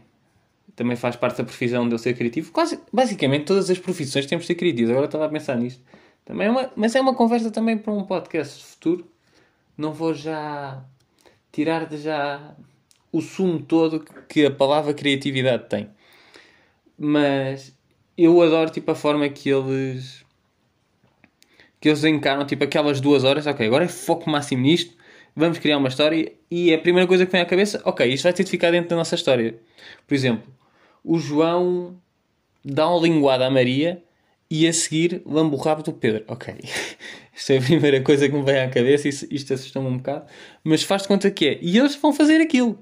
também 0.77 0.96
faz 0.96 1.16
parte 1.16 1.38
da 1.38 1.44
profissão 1.44 1.88
de 1.88 1.94
eu 1.94 1.98
ser 1.98 2.14
criativo. 2.14 2.53
Quase, 2.53 2.81
basicamente, 2.92 3.44
todas 3.44 3.70
as 3.70 3.79
profissões 3.79 4.27
temos 4.27 4.44
de 4.44 4.48
ser 4.48 4.55
criativos. 4.57 4.90
Agora 4.90 5.07
estava 5.07 5.27
a 5.27 5.29
pensar 5.29 5.57
nisto. 5.57 5.83
Também 6.24 6.48
é 6.48 6.50
uma, 6.50 6.70
mas 6.74 6.94
é 6.94 7.00
uma 7.00 7.14
conversa 7.14 7.50
também 7.50 7.77
para 7.79 7.92
um 7.92 8.05
podcast 8.05 8.64
futuro. 8.64 9.07
Não 9.77 9.92
vou 9.92 10.14
já 10.14 10.85
tirar 11.53 11.87
de 11.87 11.98
já 11.98 12.55
o 13.12 13.20
sumo 13.20 13.61
todo 13.61 14.05
que 14.29 14.46
a 14.46 14.50
palavra 14.50 14.92
criatividade 14.94 15.68
tem. 15.68 15.88
Mas 16.98 17.77
eu 18.16 18.40
adoro 18.42 18.70
tipo 18.70 18.90
a 18.90 18.94
forma 18.94 19.29
que 19.29 19.48
eles 19.48 20.24
que 21.81 21.88
eles 21.88 22.03
encaram 22.05 22.46
tipo 22.46 22.64
aquelas 22.64 23.00
duas 23.00 23.24
horas, 23.24 23.46
ok, 23.46 23.66
agora 23.66 23.85
é 23.85 23.88
foco 23.88 24.31
máximo 24.31 24.62
nisto, 24.62 24.96
vamos 25.37 25.59
criar 25.59 25.77
uma 25.77 25.88
história 25.88 26.33
e 26.50 26.72
a 26.72 26.79
primeira 26.79 27.07
coisa 27.07 27.27
que 27.27 27.33
vem 27.33 27.42
à 27.42 27.46
cabeça, 27.46 27.83
ok, 27.85 28.07
isto 28.11 28.24
vai 28.24 28.33
ter 28.33 28.44
de 28.44 28.50
ficar 28.50 28.70
dentro 28.70 28.88
da 28.88 28.96
nossa 28.96 29.14
história. 29.14 29.59
Por 30.07 30.14
exemplo, 30.14 30.50
o 31.05 31.18
João 31.18 31.94
dá 32.64 32.88
uma 32.88 33.03
linguada 33.03 33.46
à 33.46 33.50
Maria 33.50 34.03
e 34.50 34.66
a 34.66 34.72
seguir 34.72 35.20
lambe 35.27 35.55
o 35.55 35.59
rabo 35.59 35.83
do 35.83 35.92
Pedro. 35.92 36.24
Ok, 36.29 36.55
isto 37.35 37.53
é 37.53 37.59
a 37.59 37.61
primeira 37.61 38.00
coisa 38.00 38.29
que 38.29 38.35
me 38.35 38.42
vem 38.42 38.61
à 38.61 38.68
cabeça, 38.70 39.09
isto, 39.09 39.27
isto 39.31 39.53
assusta-me 39.53 39.87
um 39.87 39.98
bocado, 39.98 40.27
mas 40.62 40.83
faz 40.83 41.03
de 41.03 41.09
conta 41.09 41.31
que 41.31 41.46
é. 41.46 41.59
E 41.61 41.77
eles 41.77 41.94
vão 41.96 42.12
fazer 42.12 42.40
aquilo. 42.40 42.79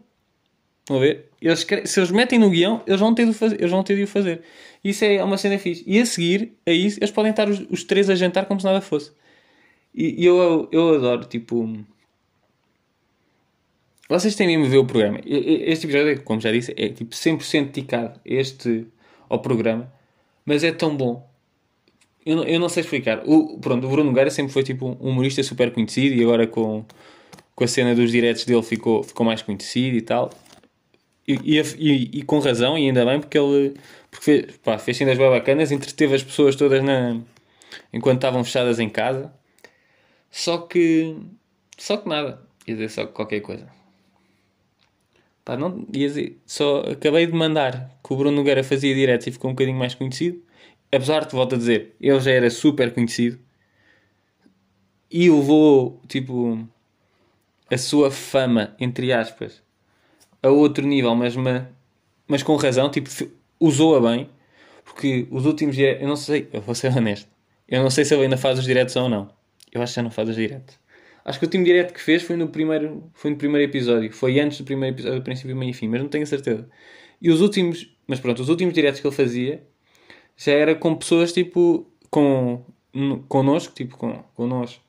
Estão 0.92 0.98
a 0.98 1.00
ver? 1.00 1.31
Eles, 1.40 1.66
se 1.85 2.00
eles 2.00 2.11
metem 2.11 2.38
no 2.38 2.50
guião, 2.50 2.83
eles 2.87 3.00
vão 3.00 3.14
ter 3.14 3.26
de, 3.26 3.33
fazer, 3.33 3.59
eles 3.59 3.70
vão 3.70 3.83
ter 3.83 3.96
de 3.96 4.02
o 4.02 4.07
fazer. 4.07 4.42
Isso 4.85 5.05
é 5.05 5.24
uma 5.24 5.38
cena 5.38 5.59
fixe. 5.59 5.83
E 5.87 5.98
a 5.98 6.05
seguir 6.05 6.52
a 6.66 6.70
isso, 6.70 6.98
eles 6.98 7.11
podem 7.11 7.31
estar 7.31 7.48
os, 7.48 7.64
os 7.70 7.83
três 7.85 8.11
a 8.11 8.14
jantar 8.14 8.44
como 8.44 8.61
se 8.61 8.66
nada 8.66 8.81
fosse. 8.81 9.11
E, 9.94 10.22
e 10.22 10.26
eu, 10.26 10.68
eu 10.70 10.96
adoro, 10.96 11.24
tipo. 11.24 11.78
Vocês 14.07 14.35
têm 14.35 14.46
mesmo 14.46 14.66
ver 14.66 14.78
o 14.78 14.85
programa. 14.85 15.20
Este 15.24 15.87
episódio, 15.87 16.22
como 16.22 16.40
já 16.40 16.52
disse, 16.52 16.74
é 16.76 16.90
tipo 16.90 17.14
100% 17.14 17.66
dedicado 17.66 18.20
este, 18.24 18.87
ao 19.28 19.38
programa. 19.38 19.90
Mas 20.44 20.62
é 20.62 20.72
tão 20.72 20.94
bom. 20.94 21.26
Eu 22.26 22.37
não, 22.37 22.44
eu 22.44 22.61
não 22.61 22.68
sei 22.68 22.83
explicar. 22.83 23.22
O, 23.24 23.59
pronto, 23.59 23.87
o 23.87 23.90
Bruno 23.90 24.11
Nogueira 24.11 24.31
sempre 24.31 24.52
foi 24.52 24.62
tipo 24.62 24.87
um 25.00 25.11
humorista 25.11 25.42
super 25.42 25.72
conhecido 25.72 26.14
e 26.14 26.22
agora 26.22 26.46
com, 26.46 26.85
com 27.55 27.64
a 27.64 27.66
cena 27.66 27.94
dos 27.94 28.11
diretos 28.11 28.44
dele 28.44 28.62
ficou, 28.62 29.02
ficou 29.02 29.24
mais 29.24 29.40
conhecido 29.40 29.96
e 29.96 30.02
tal. 30.02 30.31
E, 31.27 31.35
e, 31.35 32.19
e, 32.19 32.23
com 32.23 32.41
razão, 32.41 32.77
e 32.77 32.87
ainda 32.87 33.05
bem, 33.05 33.21
porque 33.21 33.39
ele 33.39 33.75
porque 34.11 34.25
fez, 34.25 34.57
pá, 34.59 34.79
fez 34.79 34.97
cenas 34.97 35.17
bem 35.17 35.31
bacanas, 35.31 35.73
entreteve 35.73 36.15
as 36.15 36.23
pessoas 36.23 36.55
todas 36.55 36.83
na, 36.83 37.21
enquanto 37.93 38.19
estavam 38.19 38.45
fechadas 38.45 38.79
em 38.79 38.89
casa. 38.89 39.33
Só 40.31 40.59
que. 40.59 41.17
Só 41.79 41.97
que 41.97 42.09
nada. 42.09 42.43
Ia 42.67 42.75
dizer 42.75 42.91
só 42.91 43.07
qualquer 43.07 43.41
coisa. 43.41 43.69
Pá, 45.45 45.57
não, 45.57 45.87
ia 45.93 46.07
dizer, 46.07 46.41
só 46.47 46.81
acabei 46.83 47.27
de 47.27 47.33
mandar 47.33 47.99
que 48.05 48.13
o 48.13 48.17
Bruno 48.17 48.37
Nogueira 48.37 48.63
fazia 48.63 48.95
direto 48.95 49.27
e 49.27 49.33
ficou 49.33 49.51
um 49.51 49.55
bocadinho 49.55 49.79
mais 49.79 49.95
conhecido. 49.95 50.41
Apesar 50.91 51.25
de, 51.25 51.33
volto 51.33 51.55
a 51.55 51.59
dizer, 51.59 51.97
ele 52.01 52.21
já 52.21 52.31
era 52.31 52.51
super 52.51 52.93
conhecido. 52.93 53.39
E 55.11 55.29
levou, 55.31 56.01
tipo, 56.07 56.67
a 57.71 57.79
sua 57.79 58.11
fama, 58.11 58.77
entre 58.79 59.13
aspas, 59.13 59.63
a 60.42 60.48
outro 60.48 60.87
nível, 60.87 61.14
mas, 61.14 61.35
mas 62.26 62.42
com 62.42 62.57
razão, 62.57 62.90
tipo, 62.90 63.09
usou-a 63.61 64.00
bem, 64.00 64.28
porque 64.85 65.26
os 65.31 65.46
últimos 65.46 65.76
diretos, 65.76 66.02
eu 66.02 66.09
não 66.09 66.16
sei, 66.16 66.48
eu 66.52 66.61
vou 66.61 66.74
ser 66.74 66.96
honesto, 66.96 67.28
eu 67.68 67.83
não 67.83 67.90
sei 67.90 68.05
se 68.05 68.14
ele 68.14 68.24
ainda 68.24 68.37
faz 68.37 68.59
os 68.59 68.64
diretos 68.64 68.96
ou 68.96 69.09
não. 69.09 69.31
Eu 69.72 69.81
acho 69.81 69.92
que 69.92 69.96
já 69.96 70.02
não 70.02 70.11
faz 70.11 70.28
os 70.28 70.37
diretos. 70.37 70.78
Acho 71.24 71.38
que 71.38 71.44
o 71.44 71.48
último 71.48 71.64
direto 71.64 71.94
que 71.94 72.00
fez 72.00 72.22
foi 72.22 72.37
no 72.37 72.48
primeiro, 72.48 73.11
foi 73.14 73.31
no 73.31 73.37
primeiro 73.37 73.70
episódio, 73.70 74.12
foi 74.12 74.38
antes 74.40 74.59
do 74.59 74.64
primeiro 74.64 74.94
episódio, 74.94 75.20
do 75.20 75.24
princípio, 75.24 75.57
meio 75.57 75.70
e 75.70 75.72
fim, 75.72 75.88
mas 75.88 76.00
não 76.00 76.09
tenho 76.09 76.26
certeza. 76.26 76.68
E 77.20 77.31
os 77.31 77.40
últimos, 77.40 77.88
mas 78.07 78.20
pronto, 78.20 78.42
os 78.42 78.48
últimos 78.48 78.74
diretos 78.74 79.00
que 79.00 79.07
ele 79.07 79.14
fazia 79.14 79.62
já 80.37 80.52
era 80.52 80.74
com 80.74 80.94
pessoas 80.94 81.33
tipo, 81.33 81.87
com, 82.11 82.64
connosco, 83.28 83.72
tipo, 83.72 83.96
com, 83.96 84.22
connosco 84.35 84.82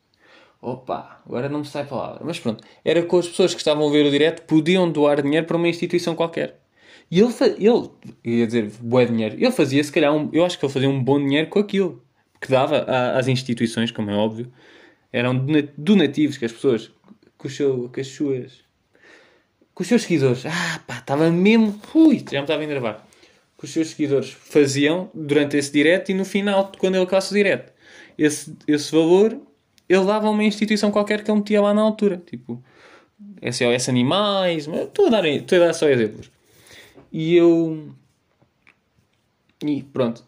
Opa, 0.63 1.21
agora 1.25 1.49
não 1.49 1.59
me 1.59 1.65
sai 1.65 1.81
a 1.81 1.85
palavra. 1.85 2.21
Mas 2.23 2.39
pronto, 2.39 2.63
era 2.85 3.03
com 3.03 3.17
as 3.17 3.27
pessoas 3.27 3.53
que 3.53 3.59
estavam 3.59 3.85
a 3.85 3.91
ver 3.91 4.05
o 4.05 4.09
direto 4.09 4.43
podiam 4.43 4.89
doar 4.89 5.21
dinheiro 5.21 5.45
para 5.45 5.57
uma 5.57 5.67
instituição 5.67 6.15
qualquer. 6.15 6.61
E 7.11 7.19
ele, 7.19 7.33
ele 8.23 8.37
ia 8.37 8.47
dizer, 8.47 8.71
bué 8.79 9.05
dinheiro, 9.05 9.35
ele 9.35 9.51
fazia 9.51 9.83
se 9.83 9.91
calhar, 9.91 10.15
um, 10.15 10.29
eu 10.31 10.45
acho 10.45 10.57
que 10.57 10.65
ele 10.65 10.71
fazia 10.71 10.89
um 10.89 11.03
bom 11.03 11.19
dinheiro 11.19 11.49
com 11.49 11.59
aquilo. 11.59 12.01
Que 12.39 12.49
dava 12.49 12.79
às 13.17 13.27
instituições, 13.27 13.91
como 13.91 14.09
é 14.09 14.15
óbvio. 14.15 14.51
Eram 15.11 15.45
donativos 15.77 16.37
que 16.37 16.45
as 16.45 16.53
pessoas, 16.53 16.89
com, 17.37 17.49
seu, 17.49 17.89
com 17.93 17.99
as 17.99 18.07
suas, 18.07 18.63
com 19.73 19.83
os 19.83 19.87
seus 19.87 20.03
seguidores, 20.03 20.45
ah 20.45 20.81
pá, 20.87 20.99
estava 20.99 21.29
mesmo, 21.29 21.77
ui, 21.93 22.19
já 22.19 22.39
me 22.39 22.43
estava 22.45 22.61
a 22.61 22.63
enervar. 22.63 23.05
Que 23.57 23.65
os 23.65 23.71
seus 23.71 23.89
seguidores 23.89 24.31
faziam 24.31 25.11
durante 25.13 25.57
esse 25.57 25.71
direto 25.73 26.09
e 26.09 26.13
no 26.13 26.23
final, 26.23 26.71
quando 26.77 26.95
ele 26.95 27.03
acabasse 27.03 27.31
o 27.31 27.35
direto, 27.35 27.73
esse, 28.17 28.55
esse 28.65 28.91
valor 28.91 29.39
ele 29.87 30.05
dava 30.05 30.27
a 30.27 30.29
uma 30.29 30.43
instituição 30.43 30.91
qualquer 30.91 31.23
que 31.23 31.29
ele 31.29 31.39
metia 31.39 31.61
lá 31.61 31.73
na 31.73 31.81
altura. 31.81 32.21
Tipo, 32.25 32.63
SOS 33.41 33.89
Animais, 33.89 34.67
estou 34.67 35.07
a 35.07 35.09
dar, 35.09 35.25
estou 35.25 35.61
a 35.61 35.67
dar 35.67 35.73
só 35.73 35.87
exemplos. 35.87 36.31
E 37.11 37.35
eu. 37.35 37.93
E 39.63 39.83
pronto. 39.83 40.23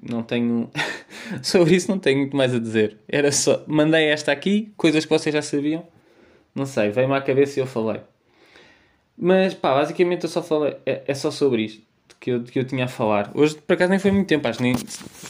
Não 0.00 0.22
tenho. 0.22 0.70
Sobre 1.42 1.74
isso 1.74 1.90
não 1.90 1.98
tenho 1.98 2.18
muito 2.18 2.36
mais 2.36 2.54
a 2.54 2.58
dizer. 2.58 2.98
Era 3.08 3.32
só. 3.32 3.64
Mandei 3.66 4.06
esta 4.06 4.32
aqui, 4.32 4.72
coisas 4.76 5.04
que 5.04 5.10
vocês 5.10 5.34
já 5.34 5.42
sabiam. 5.42 5.86
Não 6.54 6.64
sei, 6.64 6.90
veio-me 6.90 7.14
à 7.14 7.20
cabeça 7.20 7.58
e 7.58 7.62
eu 7.62 7.66
falei. 7.66 8.00
Mas 9.18 9.54
pá, 9.54 9.74
basicamente 9.74 10.24
eu 10.24 10.30
só 10.30 10.42
falei. 10.42 10.76
É, 10.86 11.02
é 11.06 11.14
só 11.14 11.30
sobre 11.30 11.64
isto 11.64 11.86
que 12.20 12.30
eu, 12.30 12.42
que 12.42 12.58
eu 12.58 12.64
tinha 12.64 12.84
a 12.84 12.88
falar. 12.88 13.30
Hoje 13.34 13.56
por 13.56 13.74
acaso 13.74 13.90
nem 13.90 13.98
foi 13.98 14.10
muito 14.10 14.26
tempo, 14.26 14.46
acho 14.48 14.62
nem, 14.62 14.74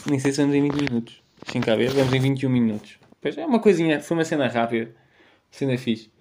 nem 0.06 0.18
sei 0.18 0.32
se 0.32 0.40
vamos 0.40 0.54
em 0.54 0.62
20 0.62 0.74
minutos. 0.74 1.22
Sem 1.46 1.60
caber, 1.60 1.90
vamos 1.90 2.12
em 2.12 2.20
21 2.20 2.50
minutos. 2.50 2.98
Pois 3.26 3.36
é 3.36 3.44
uma 3.44 3.58
coisinha, 3.58 4.00
foi 4.00 4.16
uma 4.16 4.24
cena 4.24 4.46
rápida, 4.46 4.88
cena 5.50 5.76
fixe. 5.76 6.12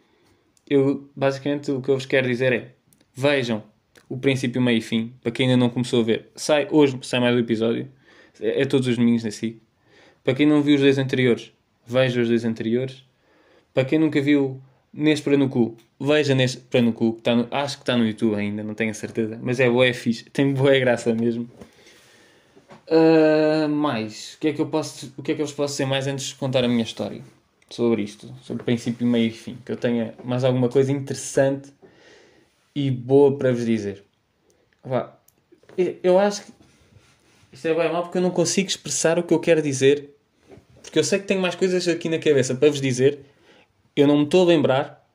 Eu, 0.67 1.07
basicamente, 1.15 1.69
o 1.69 1.79
que 1.79 1.89
eu 1.89 1.93
vos 1.93 2.07
quero 2.07 2.27
dizer 2.27 2.51
é: 2.51 2.71
vejam 3.13 3.61
o 4.09 4.17
princípio, 4.17 4.59
meio 4.59 4.79
e 4.79 4.81
fim, 4.81 5.13
para 5.21 5.31
quem 5.31 5.45
ainda 5.45 5.55
não 5.55 5.69
começou 5.69 6.01
a 6.01 6.03
ver. 6.03 6.31
Sai, 6.35 6.67
hoje 6.71 6.97
sai 7.03 7.19
mais 7.19 7.35
um 7.35 7.37
episódio, 7.37 7.87
é, 8.41 8.63
é 8.63 8.65
todos 8.65 8.87
os 8.87 8.97
domingos 8.97 9.23
na. 9.23 9.61
Para 10.23 10.33
quem 10.33 10.47
não 10.47 10.63
viu 10.63 10.73
os 10.73 10.81
dois 10.81 10.97
anteriores, 10.97 11.53
veja 11.85 12.19
os 12.19 12.27
dois 12.27 12.43
anteriores. 12.43 13.03
Para 13.71 13.85
quem 13.85 13.99
nunca 13.99 14.19
viu 14.19 14.59
neste 14.91 15.25
para 15.25 15.37
no 15.37 15.47
cu, 15.47 15.77
veja 15.99 16.33
neste 16.33 16.57
para 16.57 16.81
no 16.81 16.91
cu, 16.91 17.13
que 17.13 17.19
está 17.19 17.35
no, 17.35 17.47
acho 17.51 17.77
que 17.77 17.83
está 17.83 17.95
no 17.95 18.03
YouTube 18.03 18.33
ainda, 18.33 18.63
não 18.63 18.73
tenho 18.73 18.89
a 18.89 18.95
certeza, 18.95 19.37
mas 19.43 19.59
é 19.59 19.69
boa, 19.69 19.85
é 19.85 19.93
fixe, 19.93 20.23
tem 20.31 20.51
boa 20.55 20.79
graça 20.79 21.13
mesmo. 21.13 21.47
Uh, 22.87 23.67
mais, 23.67 24.35
o 24.35 24.39
que, 24.39 24.49
é 24.49 24.53
que 24.53 24.61
eu 24.61 24.67
posso, 24.67 25.11
o 25.17 25.23
que 25.23 25.31
é 25.31 25.35
que 25.35 25.41
eu 25.41 25.45
vos 25.45 25.55
posso 25.55 25.73
dizer 25.73 25.87
mais 25.87 26.05
antes 26.05 26.27
de 26.27 26.35
contar 26.35 26.63
a 26.63 26.67
minha 26.67 26.83
história 26.83 27.21
sobre 27.67 28.03
isto, 28.03 28.31
sobre 28.43 28.63
princípio, 28.63 29.07
meio 29.07 29.27
e 29.27 29.31
fim? 29.31 29.57
Que 29.65 29.71
eu 29.71 29.77
tenha 29.77 30.13
mais 30.23 30.43
alguma 30.43 30.69
coisa 30.69 30.91
interessante 30.91 31.73
e 32.75 32.91
boa 32.91 33.35
para 33.37 33.51
vos 33.51 33.65
dizer. 33.65 34.03
Vá, 34.83 35.17
eu 36.03 36.19
acho 36.19 36.45
que 36.45 36.53
isto 37.51 37.67
é 37.67 37.73
bem 37.73 37.91
mal 37.91 38.03
porque 38.03 38.19
eu 38.19 38.21
não 38.21 38.29
consigo 38.29 38.69
expressar 38.69 39.17
o 39.17 39.23
que 39.23 39.33
eu 39.33 39.39
quero 39.39 39.63
dizer, 39.63 40.11
porque 40.83 40.99
eu 40.99 41.03
sei 41.03 41.17
que 41.17 41.25
tenho 41.25 41.41
mais 41.41 41.55
coisas 41.55 41.87
aqui 41.87 42.07
na 42.07 42.19
cabeça 42.19 42.53
para 42.53 42.69
vos 42.69 42.79
dizer, 42.79 43.19
eu 43.95 44.07
não 44.07 44.17
me 44.17 44.23
estou 44.25 44.43
a 44.43 44.45
lembrar, 44.45 45.09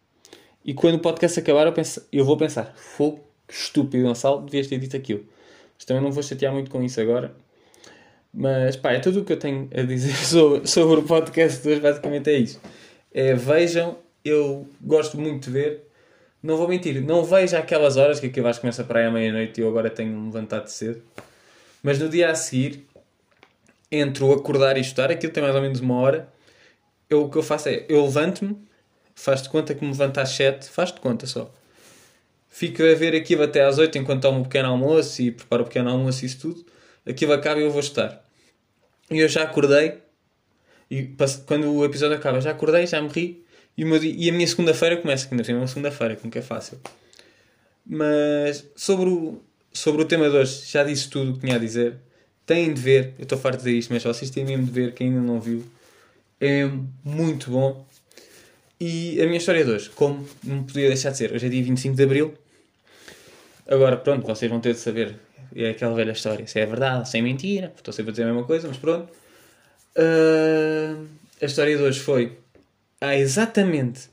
e 0.65 0.75
quando 0.75 0.97
o 0.97 0.99
podcast 0.99 1.39
acabar, 1.39 1.67
eu, 1.67 1.73
penso, 1.73 2.05
eu 2.11 2.25
vou 2.25 2.37
pensar: 2.37 2.75
fogo, 2.75 3.21
que 3.47 3.55
estúpido, 3.55 4.03
Gonçalo, 4.03 4.43
devias 4.43 4.67
ter 4.67 4.79
dito 4.79 4.97
aquilo. 4.97 5.25
Mas 5.77 5.85
também 5.85 6.03
não 6.03 6.11
vou 6.11 6.23
chatear 6.23 6.53
muito 6.53 6.69
com 6.69 6.83
isso 6.83 7.01
agora 7.01 7.33
mas 8.33 8.77
pá, 8.77 8.93
é 8.93 9.01
tudo 9.01 9.21
o 9.21 9.25
que 9.25 9.33
eu 9.33 9.39
tenho 9.39 9.69
a 9.75 9.83
dizer 9.83 10.15
sobre, 10.25 10.67
sobre 10.67 11.01
o 11.01 11.03
podcast 11.03 11.63
de 11.63 11.69
hoje, 11.69 11.81
basicamente 11.81 12.31
é 12.31 12.39
isso. 12.39 12.61
É, 13.13 13.35
vejam, 13.35 13.99
eu 14.25 14.69
gosto 14.81 15.19
muito 15.19 15.47
de 15.47 15.51
ver. 15.51 15.87
Não 16.43 16.57
vou 16.57 16.67
mentir, 16.69 17.03
não 17.03 17.23
vejo 17.23 17.55
aquelas 17.57 17.99
horas 17.99 18.19
que 18.19 18.27
aquilo 18.27 18.49
acho 18.49 18.61
começa 18.61 18.83
para 18.83 19.01
aí 19.01 19.07
à 19.07 19.11
meia-noite 19.11 19.61
e 19.61 19.63
eu 19.63 19.69
agora 19.69 19.91
tenho 19.91 20.17
me 20.17 20.27
levantado 20.27 20.69
cedo. 20.69 21.03
Mas 21.83 21.99
no 21.99 22.09
dia 22.09 22.31
a 22.31 22.35
seguir, 22.35 22.87
entre 23.93 24.25
o 24.25 24.33
acordar 24.33 24.79
e 24.79 24.81
estudar, 24.81 25.11
aquilo 25.11 25.33
tem 25.33 25.43
mais 25.43 25.55
ou 25.55 25.61
menos 25.61 25.81
uma 25.81 25.97
hora. 25.97 26.29
Eu, 27.11 27.25
o 27.25 27.31
que 27.31 27.37
eu 27.37 27.43
faço 27.43 27.69
é, 27.69 27.85
eu 27.91 28.03
levanto-me, 28.05 28.57
faz-te 29.15 29.51
conta 29.51 29.75
que 29.75 29.85
me 29.85 29.91
levanto 29.91 30.19
às 30.19 30.31
7, 30.31 30.71
faz-te 30.71 31.01
conta 31.01 31.27
só. 31.27 31.53
Fico 32.49 32.83
a 32.83 32.95
ver 32.95 33.15
aquilo 33.15 33.43
até 33.43 33.63
às 33.63 33.77
8 33.79 33.99
enquanto 33.99 34.23
tomo 34.23 34.41
um 34.41 34.43
pequeno 34.45 34.69
almoço 34.69 35.21
e 35.21 35.31
preparo 35.31 35.63
o 35.65 35.67
pequeno 35.67 35.91
almoço 35.91 36.25
e 36.25 36.27
isso 36.27 36.41
tudo 36.41 36.65
aquilo 37.11 37.33
acaba 37.33 37.61
e 37.61 37.65
eu 37.65 37.71
vou 37.71 37.81
estar. 37.81 38.25
E 39.11 39.19
eu 39.19 39.29
já 39.29 39.43
acordei, 39.43 39.99
e 40.91 41.15
quando 41.47 41.73
o 41.73 41.85
episódio 41.85 42.17
acaba, 42.17 42.41
já 42.41 42.51
acordei, 42.51 42.87
já 42.87 43.01
morri, 43.03 43.45
e, 43.77 43.85
e 43.85 44.31
a 44.31 44.33
minha 44.33 44.47
segunda-feira 44.47 44.97
começa, 44.97 45.27
que 45.27 45.35
ainda 45.35 45.45
tem 45.45 45.55
uma 45.55 45.67
segunda-feira, 45.67 46.17
que 46.17 46.25
nunca 46.25 46.39
é 46.39 46.43
fácil. 46.43 46.79
Mas 47.85 48.65
sobre 48.77 49.09
o, 49.09 49.41
sobre 49.73 50.03
o 50.03 50.05
tema 50.05 50.29
de 50.31 50.37
hoje, 50.37 50.63
já 50.67 50.85
disse 50.85 51.09
tudo 51.09 51.31
o 51.33 51.35
que 51.35 51.41
tinha 51.41 51.57
a 51.57 51.59
dizer. 51.59 51.97
Têm 52.47 52.73
de 52.73 52.81
ver, 52.81 53.15
eu 53.19 53.25
estou 53.25 53.39
farto 53.39 53.59
de 53.59 53.65
dizer 53.65 53.79
isto, 53.79 53.93
mas 53.93 54.03
vocês 54.03 54.31
têm 54.31 54.45
mesmo 54.45 54.67
de 54.67 54.73
ver, 54.73 54.95
quem 54.95 55.09
ainda 55.09 55.21
não 55.21 55.41
viu. 55.41 55.65
É 56.41 56.69
muito 57.05 57.51
bom. 57.51 57.87
E 58.81 59.21
a 59.21 59.27
minha 59.27 59.39
história 59.39 59.65
de 59.65 59.71
hoje, 59.71 59.91
como 59.91 60.27
não 60.43 60.63
podia 60.65 60.89
deixar 60.89 61.11
de 61.11 61.19
ser, 61.19 61.33
hoje 61.33 61.47
é 61.47 61.49
dia 61.49 61.63
25 61.63 61.95
de 61.95 62.03
Abril. 62.03 62.35
Agora, 63.69 63.97
pronto, 63.97 64.27
vocês 64.27 64.51
vão 64.51 64.61
ter 64.61 64.73
de 64.73 64.81
saber 64.81 65.17
é 65.55 65.71
aquela 65.71 65.95
velha 65.95 66.13
história. 66.13 66.47
Se 66.47 66.61
é 66.61 66.67
verdade, 66.67 67.09
se 67.09 67.19
é 67.19 67.23
mentira. 67.23 67.73
Estou 67.77 67.93
sempre 67.93 68.11
a 68.11 68.13
dizer 68.13 68.25
a 68.25 68.27
mesma 68.27 68.45
coisa, 68.45 68.69
mas 68.69 68.77
pronto. 68.77 69.13
Uh, 69.97 71.07
a 71.41 71.45
história 71.45 71.77
de 71.77 71.83
hoje 71.83 72.01
foi 72.01 72.39
há 73.01 73.17
exatamente 73.17 74.11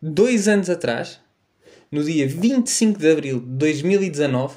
dois 0.00 0.48
anos 0.48 0.70
atrás, 0.70 1.20
no 1.90 2.02
dia 2.02 2.26
25 2.26 2.98
de 2.98 3.10
abril 3.10 3.40
de 3.40 3.46
2019, 3.46 4.56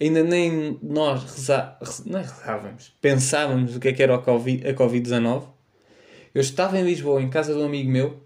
ainda 0.00 0.22
nem 0.22 0.78
nós 0.82 1.22
reza, 1.24 1.76
não 2.04 2.20
é 2.20 2.22
rezávamos, 2.22 2.92
pensávamos 3.00 3.76
o 3.76 3.80
que 3.80 3.88
é 3.88 3.92
que 3.92 4.02
era 4.02 4.14
a 4.14 4.22
Covid-19. 4.22 5.44
Eu 6.34 6.40
estava 6.42 6.78
em 6.78 6.84
Lisboa, 6.84 7.22
em 7.22 7.30
casa 7.30 7.54
de 7.54 7.58
um 7.58 7.64
amigo 7.64 7.90
meu, 7.90 8.22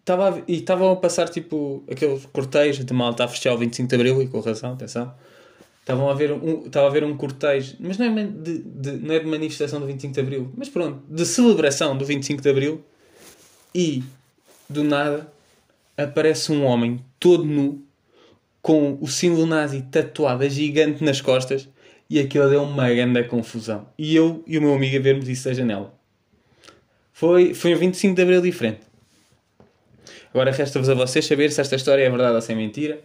estava, 0.00 0.42
e 0.48 0.54
estavam 0.54 0.90
a 0.90 0.96
passar 0.96 1.28
tipo 1.28 1.84
aqueles 1.90 2.24
cortejos 2.26 2.84
de 2.84 2.94
malta 2.94 3.24
a 3.24 3.28
fechar 3.28 3.52
o 3.52 3.58
25 3.58 3.88
de 3.88 3.94
abril, 3.94 4.22
e 4.22 4.28
com 4.28 4.40
razão, 4.40 4.72
atenção 4.72 5.14
Estavam 5.84 6.08
a 6.08 6.14
ver 6.14 6.32
um, 6.32 6.64
estava 6.64 6.86
a 6.86 6.90
ver 6.90 7.04
um 7.04 7.14
cortejo, 7.14 7.76
mas 7.78 7.98
não 7.98 8.06
é, 8.06 8.24
de, 8.24 8.58
de, 8.60 8.92
não 8.92 9.14
é 9.14 9.18
de 9.18 9.26
manifestação 9.26 9.78
do 9.78 9.84
25 9.84 10.14
de 10.14 10.20
Abril, 10.20 10.50
mas 10.56 10.70
pronto, 10.70 11.02
de 11.06 11.26
celebração 11.26 11.94
do 11.94 12.06
25 12.06 12.40
de 12.40 12.48
Abril 12.48 12.82
e 13.74 14.02
do 14.66 14.82
nada 14.82 15.30
aparece 15.94 16.50
um 16.50 16.64
homem 16.64 17.04
todo 17.20 17.44
nu 17.44 17.84
com 18.62 18.96
o 18.98 19.06
símbolo 19.06 19.44
nazi 19.44 19.82
tatuado 19.82 20.48
gigante 20.48 21.04
nas 21.04 21.20
costas 21.20 21.68
e 22.08 22.18
aquilo 22.18 22.48
deu 22.48 22.62
uma 22.62 22.88
grande 22.88 23.24
confusão. 23.24 23.86
E 23.98 24.16
eu 24.16 24.42
e 24.46 24.56
o 24.56 24.62
meu 24.62 24.72
amigo 24.72 24.96
a 24.96 25.00
vermos 25.00 25.28
isso 25.28 25.44
da 25.50 25.52
janela. 25.52 25.94
Foi, 27.12 27.52
foi 27.52 27.74
um 27.74 27.78
25 27.78 28.14
de 28.14 28.22
Abril 28.22 28.40
diferente. 28.40 28.80
Agora 30.32 30.50
resta-vos 30.50 30.88
a 30.88 30.94
vocês 30.94 31.26
saber 31.26 31.52
se 31.52 31.60
esta 31.60 31.76
história 31.76 32.02
é 32.02 32.08
verdade 32.08 32.36
ou 32.36 32.40
se 32.40 32.52
é 32.52 32.54
mentira 32.54 33.04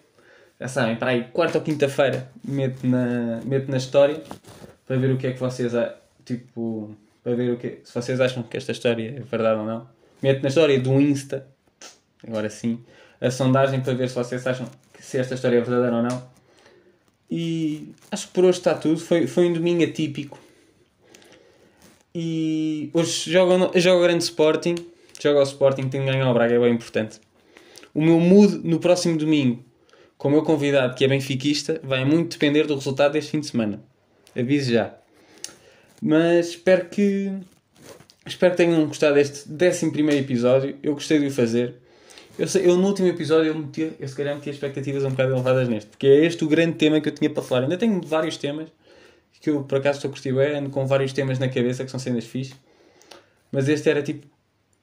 já 0.60 0.68
sabem, 0.68 0.98
para 0.98 1.12
aí, 1.12 1.24
quarta 1.32 1.58
ou 1.58 1.64
quinta-feira, 1.64 2.30
meto 2.44 2.86
na, 2.86 3.40
meto 3.46 3.72
na 3.72 3.78
história 3.78 4.22
para 4.86 4.98
ver 4.98 5.12
o 5.12 5.18
que 5.18 5.28
é 5.28 5.32
que 5.32 5.40
vocês 5.40 5.72
tipo, 6.26 6.96
para 7.24 7.34
ver 7.34 7.54
o 7.54 7.58
que 7.58 7.80
se 7.84 7.94
vocês 7.94 8.20
acham 8.20 8.44
que 8.44 8.58
esta 8.58 8.72
história 8.72 9.16
é 9.18 9.22
verdade 9.22 9.60
ou 9.60 9.66
não. 9.66 9.88
Meto 10.22 10.42
na 10.42 10.50
história 10.50 10.78
do 10.80 11.00
Insta, 11.00 11.48
agora 12.28 12.50
sim, 12.50 12.84
a 13.22 13.32
sondagem 13.32 13.80
para 13.80 13.94
ver 13.94 14.10
se 14.10 14.16
vocês 14.16 14.46
acham 14.46 14.68
que 14.94 15.06
se 15.06 15.18
esta 15.18 15.36
história 15.36 15.58
é 15.58 15.62
verdadeira 15.62 15.96
ou 15.96 16.04
não. 16.04 16.24
E 17.32 17.94
acho 18.12 18.28
que 18.28 18.34
por 18.34 18.44
hoje 18.44 18.58
está 18.58 18.74
tudo. 18.74 19.00
Foi, 19.00 19.28
foi 19.28 19.48
um 19.48 19.54
domingo 19.54 19.84
atípico. 19.84 20.38
E 22.14 22.90
hoje 22.94 23.32
jogo, 23.32 23.72
jogo 23.76 24.02
grande 24.02 24.24
Sporting. 24.24 24.76
Jogo 25.22 25.38
ao 25.38 25.44
Sporting, 25.44 25.90
tenho 25.90 26.06
que 26.06 26.12
ganhar 26.12 26.30
o 26.30 26.34
Braga, 26.34 26.56
é 26.56 26.60
bem 26.60 26.74
importante. 26.74 27.20
O 27.94 28.02
meu 28.02 28.20
mood 28.20 28.68
no 28.68 28.80
próximo 28.80 29.18
domingo 29.18 29.64
com 30.20 30.28
o 30.28 30.32
meu 30.32 30.44
convidado, 30.44 30.96
que 30.96 31.06
é 31.06 31.08
benfiquista, 31.08 31.80
vai 31.82 32.04
muito 32.04 32.34
depender 32.34 32.68
do 32.68 32.76
resultado 32.76 33.14
deste 33.14 33.32
fim 33.32 33.40
de 33.40 33.48
semana. 33.48 33.82
Aviso 34.38 34.74
já. 34.74 34.94
Mas 36.02 36.50
espero 36.50 36.90
que. 36.90 37.32
Espero 38.26 38.52
que 38.52 38.58
tenham 38.58 38.86
gostado 38.86 39.16
deste 39.16 39.50
11 39.50 40.18
episódio. 40.18 40.78
Eu 40.84 40.94
gostei 40.94 41.20
de 41.20 41.28
o 41.28 41.32
fazer. 41.32 41.76
Eu, 42.38 42.48
sei, 42.50 42.68
eu 42.68 42.78
no 42.78 42.86
último 42.88 43.08
episódio 43.08 43.52
eu, 43.52 43.56
metia, 43.56 43.94
eu 43.98 44.08
se 44.08 44.16
calhar 44.16 44.36
metia 44.36 44.52
expectativas 44.52 45.06
um 45.06 45.10
bocado 45.10 45.32
elevadas 45.32 45.70
neste, 45.70 45.90
porque 45.90 46.08
é 46.08 46.26
este 46.26 46.44
o 46.44 46.48
grande 46.48 46.74
tema 46.74 47.00
que 47.00 47.08
eu 47.08 47.14
tinha 47.14 47.30
para 47.30 47.42
falar. 47.42 47.64
Ainda 47.64 47.78
tenho 47.78 48.02
vários 48.02 48.36
temas 48.36 48.70
que 49.42 49.50
eu 49.50 49.64
por 49.64 49.78
acaso 49.78 50.00
estou 50.00 50.10
a 50.10 50.12
curtir 50.12 50.38
ando 50.38 50.70
com 50.70 50.86
vários 50.86 51.14
temas 51.14 51.40
na 51.40 51.48
cabeça 51.48 51.86
que 51.86 51.92
são 51.92 52.00
cenas 52.00 52.26
fixe, 52.26 52.54
mas 53.52 53.70
este 53.70 53.90
era 53.90 54.04
tipo 54.04 54.28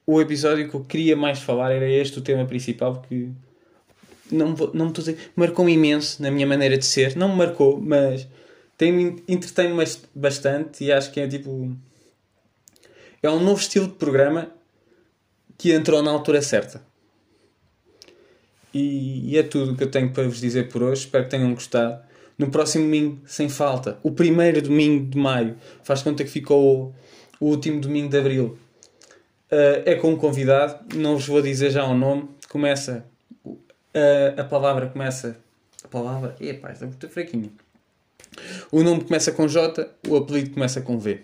o 0.05 0.19
episódio 0.19 0.67
que 0.67 0.75
eu 0.75 0.83
queria 0.83 1.15
mais 1.15 1.39
falar, 1.39 1.71
era 1.71 1.87
este 1.87 2.17
o 2.17 2.21
tema 2.21 2.45
principal, 2.45 2.95
porque 2.95 3.29
não, 4.31 4.55
vou, 4.55 4.71
não 4.73 4.87
estou 4.87 5.01
a 5.01 5.05
dizer, 5.05 5.31
marcou-me 5.35 5.73
imenso 5.73 6.21
na 6.21 6.31
minha 6.31 6.45
maneira 6.45 6.77
de 6.77 6.85
ser, 6.85 7.15
não 7.15 7.29
me 7.29 7.35
marcou, 7.35 7.79
mas 7.79 8.27
tem, 8.77 9.15
entretém-me 9.27 9.83
bastante 10.13 10.83
e 10.83 10.91
acho 10.91 11.11
que 11.11 11.19
é 11.19 11.27
tipo. 11.27 11.75
É 13.21 13.29
um 13.29 13.39
novo 13.39 13.59
estilo 13.59 13.87
de 13.87 13.93
programa 13.93 14.51
que 15.57 15.73
entrou 15.73 16.03
na 16.03 16.11
altura 16.11 16.41
certa. 16.41 16.85
E, 18.73 19.31
e 19.31 19.37
é 19.37 19.43
tudo 19.43 19.71
o 19.71 19.75
que 19.75 19.83
eu 19.83 19.89
tenho 19.89 20.11
para 20.11 20.23
vos 20.23 20.39
dizer 20.39 20.69
por 20.69 20.83
hoje. 20.83 21.01
Espero 21.01 21.23
que 21.23 21.31
tenham 21.31 21.51
gostado. 21.53 22.05
No 22.37 22.51
próximo 22.51 22.83
domingo, 22.83 23.19
sem 23.25 23.49
falta, 23.49 23.97
o 24.03 24.11
primeiro 24.11 24.61
domingo 24.61 25.09
de 25.09 25.17
maio, 25.17 25.57
faz 25.83 26.03
conta 26.03 26.23
que 26.23 26.29
ficou 26.29 26.93
o, 27.39 27.45
o 27.45 27.49
último 27.49 27.81
domingo 27.81 28.09
de 28.09 28.17
abril, 28.19 28.59
uh, 29.51 29.81
é 29.83 29.95
com 29.95 30.11
um 30.11 30.15
convidado. 30.15 30.95
Não 30.95 31.15
vos 31.15 31.25
vou 31.25 31.41
dizer 31.41 31.71
já 31.71 31.83
o 31.83 31.97
nome. 31.97 32.29
Começa. 32.47 33.03
A 34.37 34.43
palavra 34.43 34.87
começa. 34.87 35.37
A 35.83 35.87
palavra. 35.87 36.35
Epá, 36.39 36.71
está 36.71 36.85
muito 36.85 37.07
fraquinho. 37.09 37.51
O 38.71 38.83
nome 38.83 39.03
começa 39.03 39.31
com 39.31 39.47
J, 39.47 39.89
o 40.07 40.17
apelido 40.17 40.51
começa 40.51 40.81
com 40.81 40.99
V. 40.99 41.23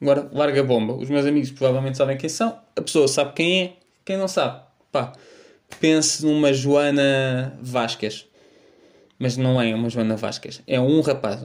Agora, 0.00 0.28
larga 0.32 0.60
a 0.60 0.64
bomba. 0.64 0.94
Os 0.94 1.08
meus 1.08 1.26
amigos 1.26 1.50
provavelmente 1.50 1.96
sabem 1.96 2.16
quem 2.16 2.28
são. 2.28 2.58
A 2.76 2.82
pessoa 2.82 3.08
sabe 3.08 3.32
quem 3.34 3.62
é. 3.62 3.72
Quem 4.04 4.16
não 4.16 4.28
sabe, 4.28 4.62
pá, 4.90 5.12
pense 5.80 6.24
numa 6.24 6.52
Joana 6.52 7.58
Vasquez. 7.60 8.26
Mas 9.18 9.36
não 9.36 9.60
é 9.60 9.74
uma 9.74 9.90
Joana 9.90 10.16
Vasquez. 10.16 10.62
É 10.66 10.80
um 10.80 11.00
rapaz. 11.00 11.40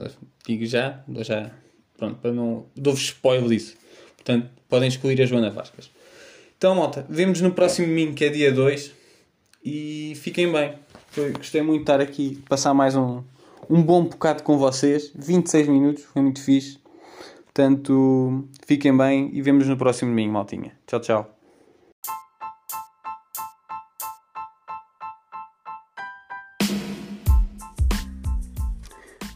Digo 0.46 0.64
já, 0.64 1.02
dou 1.06 1.24
já. 1.24 1.50
Pronto, 1.96 2.18
para 2.20 2.32
não. 2.32 2.66
Dou-vos 2.74 3.02
spoiler 3.02 3.48
disso. 3.48 3.76
Portanto, 4.16 4.48
podem 4.68 4.88
escolher 4.88 5.20
a 5.22 5.26
Joana 5.26 5.50
Vasquez. 5.50 5.90
Então, 6.56 6.74
malta, 6.76 7.04
vemos 7.08 7.40
no 7.40 7.50
próximo 7.50 7.88
domingo, 7.88 8.14
que 8.14 8.24
é 8.24 8.28
dia 8.30 8.52
2. 8.52 8.92
E 9.64 10.12
fiquem 10.16 10.52
bem. 10.52 10.78
Foi, 11.08 11.32
gostei 11.32 11.62
muito 11.62 11.78
de 11.78 11.82
estar 11.84 12.00
aqui, 12.00 12.42
passar 12.48 12.74
mais 12.74 12.94
um, 12.94 13.22
um 13.70 13.82
bom 13.82 14.04
bocado 14.04 14.42
com 14.42 14.58
vocês. 14.58 15.10
26 15.14 15.68
minutos, 15.68 16.04
foi 16.04 16.20
muito 16.20 16.42
fixe. 16.42 16.78
Portanto, 17.44 18.46
fiquem 18.66 18.94
bem 18.94 19.30
e 19.32 19.40
vemos 19.40 19.66
no 19.66 19.76
próximo 19.76 20.10
domingo, 20.10 20.34
maltinha. 20.34 20.76
Tchau, 20.86 21.00
tchau. 21.00 21.30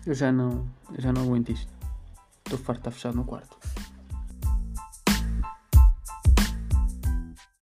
Eu 0.05 0.15
já 0.15 0.31
não, 0.31 0.67
eu 0.95 1.01
já 1.01 1.11
não 1.11 1.23
aguento 1.23 1.53
isto. 1.53 1.73
Estou 2.45 2.59
farto 2.59 2.81
de 2.81 2.81
estar 2.81 2.91
fechado 2.91 3.17
no 3.17 3.25
quarto. 3.25 3.57